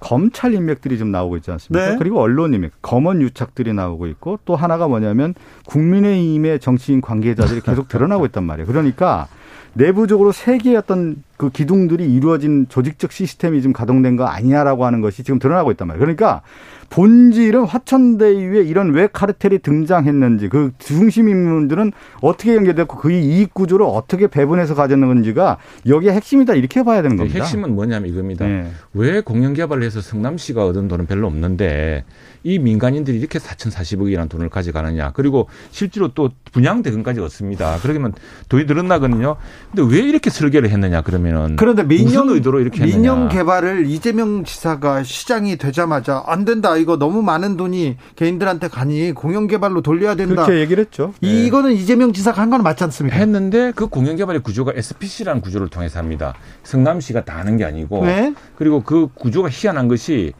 [0.00, 1.92] 검찰 인맥들이 좀 나오고 있지 않습니까?
[1.92, 1.96] 네.
[1.98, 8.26] 그리고 언론 인맥, 검언 유착들이 나오고 있고 또 하나가 뭐냐면 국민의힘의 정치인 관계자들이 계속 드러나고
[8.26, 8.66] 있단 말이에요.
[8.66, 9.28] 그러니까
[9.74, 15.22] 내부적으로 세 개의 어떤 그 기둥들이 이루어진 조직적 시스템이 좀 가동된 거 아니냐라고 하는 것이
[15.22, 16.00] 지금 드러나고 있단 말이에요.
[16.00, 16.42] 그러니까
[16.90, 24.26] 본질은 화천대유에 이런 왜 카르텔이 등장했는지 그 중심 인물들은 어떻게 연결됐고 그 이익 구조를 어떻게
[24.26, 27.38] 배분해서 가졌는지가 여기에 핵심이다 이렇게 봐야 되는 겁니다.
[27.38, 28.46] 핵심은 뭐냐면 이겁니다.
[28.46, 28.66] 네.
[28.92, 32.04] 왜 공영 개발을 해서 성남시가 얻은 돈은 별로 없는데
[32.42, 35.12] 이 민간인들이 이렇게 4,040억이라는 돈을 가져가느냐.
[35.14, 37.78] 그리고 실제로 또 분양 대금까지 얻습니다.
[37.82, 38.12] 그러면
[38.48, 39.36] 돈이 늘어나거든요.
[39.74, 42.96] 근데 왜 이렇게 설계를 했느냐 그러면은 그런데 민영 무슨 의도로 이렇게 했느냐.
[42.96, 46.76] 민영 개발을 이재명 지사가 시장이 되자마자 안 된다.
[46.76, 50.44] 이거 너무 많은 돈이 개인들한테 가니 공영 개발로 돌려야 된다.
[50.46, 51.12] 그렇게 얘기를 했죠.
[51.20, 51.44] 네.
[51.46, 53.16] 이거는 이재명 지사가 한 건 맞지 않습니까?
[53.16, 56.34] 했는데 그 공영 개발의 구조가 SPC라는 구조를 통해서 합니다.
[56.64, 58.34] 성남시가 다 하는 게 아니고 네.
[58.56, 60.32] 그리고 그 구조가 희한한 것이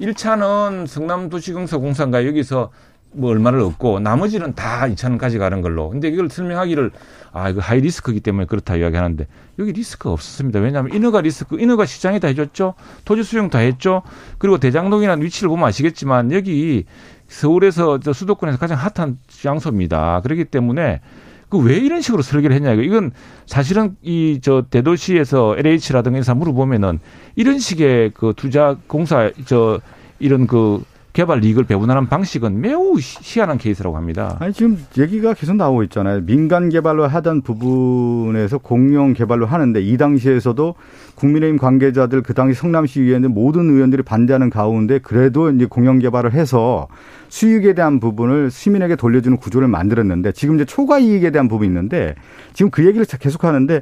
[0.00, 2.70] 1차는 성남도시공사 공사가 여기서
[3.12, 5.88] 뭐 얼마를 얻고 나머지는 다 2차는 가져가는 걸로.
[5.88, 6.90] 근데 이걸 설명하기를
[7.32, 9.26] 아 이거 high risk이기 때문에 그렇다 이야기하는데
[9.58, 10.60] 여기 risk가 없었습니다.
[10.60, 12.74] 왜냐하면 인허가 리스크, 인허가 시장이 다 해줬죠.
[13.04, 14.02] 토지 수용 다 했죠.
[14.38, 16.84] 그리고 대장동이라는 위치를 보면 아시겠지만 여기
[17.28, 20.20] 서울에서 저 수도권에서 가장 핫한 장소입니다.
[20.22, 21.00] 그렇기 때문에
[21.48, 23.10] 그 왜 이런 식으로 설계를 했냐 이거 이건
[23.46, 26.98] 사실은 이 저 대도시에서 LH라든가 이런 물어보면은
[27.36, 29.80] 이런 식의 그 투자 공사 저
[30.18, 30.82] 이런 그
[31.14, 34.36] 개발 이익을 배분하는 방식은 매우 희- 희한한 케이스라고 합니다.
[34.38, 36.20] 아니 지금 얘기가 계속 나오고 있잖아요.
[36.24, 40.74] 민간 개발로 하던 부분에서 공영 개발로 하는데 이 당시에서도
[41.16, 46.86] 국민의힘 관계자들 그 당시 성남시 의회는 모든 의원들이 반대하는 가운데 그래도 이제 공영 개발을 해서
[47.28, 52.14] 수익에 대한 부분을 시민에게 돌려주는 구조를 만들었는데 지금 이제 초과 이익에 대한 부분이 있는데
[52.52, 53.80] 지금 그 얘기를 계속 하는데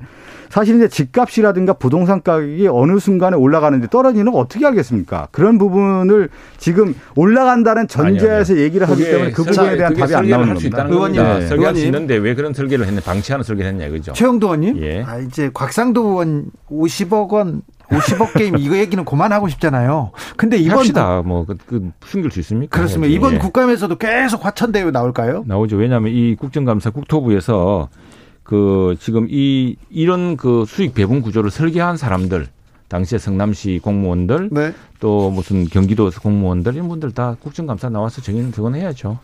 [0.48, 5.28] 사실 이제 집값이라든가 부동산 가격이 어느 순간에 올라가는데 떨어지는 거 어떻게 알겠습니까?
[5.32, 6.28] 그런 부분을
[6.58, 10.68] 지금 올라간다는 전제에서 얘기를 하기 때문에 그 부분에 대한 답이 안 나오는 겁니다.
[10.68, 11.38] 있다는 의원님, 겁니다.
[11.40, 11.46] 네.
[11.46, 11.84] 설계할 수.
[11.86, 14.12] 있는데 왜 그런 설계를 했냐, 방치하는 설계를 했냐 이거죠.
[14.12, 15.02] 최영도 의원님, 예.
[15.02, 20.10] 아, 이제 곽상도 의원 50억 원, 50억 게임 이거 얘기는 그만하고 싶잖아요.
[20.36, 21.22] 근데 이번 합시다.
[21.24, 22.76] 뭐, 그, 그 숨길 수 있습니까?
[22.76, 23.10] 그렇습니다.
[23.10, 23.14] 예.
[23.14, 25.44] 이번 국감에서도 계속 화천대유 나올까요?
[25.46, 25.76] 나오죠.
[25.76, 27.88] 왜냐하면 이 국정감사 국토부에서
[28.42, 32.46] 그 지금 이 이런 그 수익 배분 구조를 설계한 사람들
[32.88, 34.72] 당시에 성남시 공무원들 네.
[35.00, 39.18] 또 무슨 경기도 공무원들 이런 분들 다 국정감사 나와서 정의는 증언해야죠.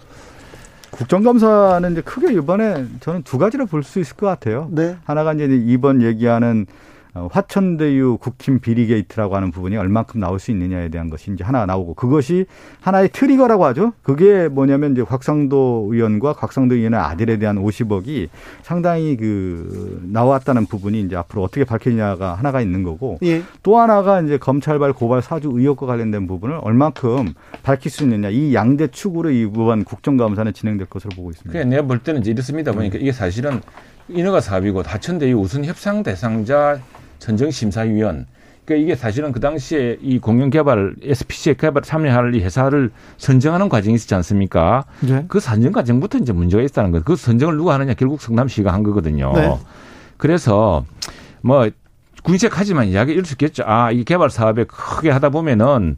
[0.91, 4.69] 국정감사는 이제 크게 이번에 저는 두 가지로 볼 수 있을 것 같아요.
[4.71, 4.97] 네.
[5.05, 6.73] 하나가 이제 이번 얘기하는 어,
[7.15, 11.95] 화천대유 국힘 비리 게이트라고 하는 부분이 얼만큼 나올 수 있느냐에 대한 것이 이제 하나 나오고
[11.95, 12.47] 그것이
[12.81, 13.93] 하나의 trigger라고 하죠.
[14.03, 18.29] 그게 뭐냐면 이제 곽상도 의원과 곽상도 의원의 아들에 대한 50억이
[18.63, 23.43] 상당히 그 나왔다는 부분이 이제 앞으로 어떻게 밝혀지냐가 하나가 있는 거고 예.
[23.63, 28.87] 또 하나가 이제 검찰발 고발 사주 의혹과 관련된 부분을 얼만큼 밝힐 수 있느냐 이 양대
[28.87, 31.53] 축으로 이번 국정감사는 진행될 것으로 보고 있습니다.
[31.53, 32.73] 그냥 내가 볼 때는 이제 이렇습니다.
[32.73, 33.61] 보니까 이게 사실은
[34.09, 36.81] 인허가 사업이고 하천대유 우선 협상 대상자
[37.23, 38.27] 선정심사위원
[38.65, 44.15] 그러니까 이게 사실은 그 당시에 이 공영개발 SPC에 개발 참여할 이 회사를 선정하는 과정이 있었지
[44.15, 44.85] 않습니까?
[45.01, 45.25] 네.
[45.29, 47.03] 그 선정 과정부터 이제 문제가 있다는 거예요.
[47.05, 49.33] 그 선정을 누가 하느냐 결국 성남시가 한 거거든요.
[49.35, 49.59] 네.
[50.17, 50.85] 그래서
[51.41, 51.69] 뭐
[52.23, 53.65] 군색하지만 이야기 이럴 수 있겠죠.
[53.67, 55.97] 아, 이 개발 사업에 크게 하다 보면은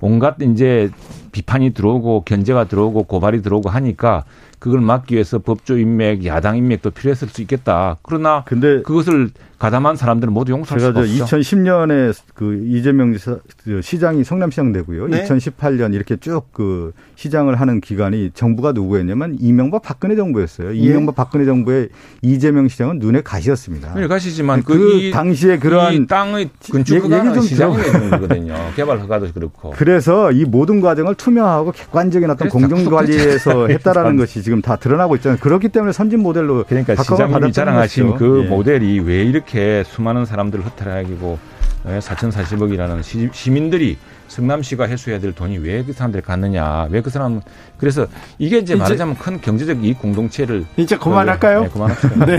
[0.00, 0.90] 온갖 이제
[1.32, 4.24] 비판이 들어오고 견제가 들어오고 고발이 들어오고 하니까
[4.60, 7.96] 그걸 막기 위해서 법조 인맥, 야당 인맥도 필요했을 수 있겠다.
[8.02, 9.30] 그러나 근데 그것을
[9.64, 11.24] 가담한 사람들은 모두 용서할 수가 없죠.
[11.24, 13.16] 2010년에 그 이재명
[13.64, 15.08] 그 시장이 성남시장 되고요.
[15.08, 15.24] 네.
[15.24, 20.70] 2018년 이렇게 쭉 그 시장을 하는 기간이 정부가 누구였냐면 이명박 박근혜 정부였어요.
[20.70, 20.74] 예.
[20.74, 21.88] 이명박 박근혜 정부의
[22.22, 23.94] 이재명 시장은 눈에 가시였습니다.
[23.94, 28.54] 눈에 가시지만 그, 그 당시에 그러한 땅의 건축 허가는 시장에 있는 거거든요.
[28.76, 29.70] 개발 허가도 그렇고.
[29.76, 35.38] 그래서 이 모든 과정을 투명하고 객관적인 어떤 공정 관리에서 했다라는 것이 지금 다 드러나고 있잖아요.
[35.40, 38.48] 그렇기 때문에 선진 모델로 그러니까 시장님이 자랑하신 그 예.
[38.48, 39.53] 모델이 왜 이렇게
[39.86, 41.38] 수많은 사람들을 허탈하고
[41.86, 43.98] 4,040억이라는 시민들이
[44.28, 46.86] 성남시가 해소해야 될 돈이 왜 그 사람들이 갔느냐.
[46.90, 47.42] 왜 그 사람,
[47.76, 48.06] 그래서
[48.38, 50.64] 이게 이제 말하자면 큰 경제적 이익 공동체를.
[50.78, 51.64] 이제 그만할까요?
[51.64, 52.24] 네, 그만합시다.
[52.24, 52.38] 네.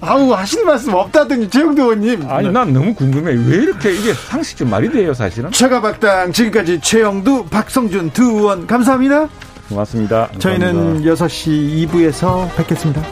[0.00, 2.30] 아우, 하실 말씀 없다더니 최영도 의원님.
[2.30, 3.32] 아니, 난 너무 궁금해.
[3.32, 5.50] 왜 이렇게 이게 상식적 말이 돼요, 사실은?
[5.50, 9.28] 최가박당 지금까지 최영두, 박성준 두 의원 감사합니다.
[9.68, 10.28] 고맙습니다.
[10.28, 10.38] 감사합니다.
[10.38, 13.02] 저희는 6시 2부에서 뵙겠습니다.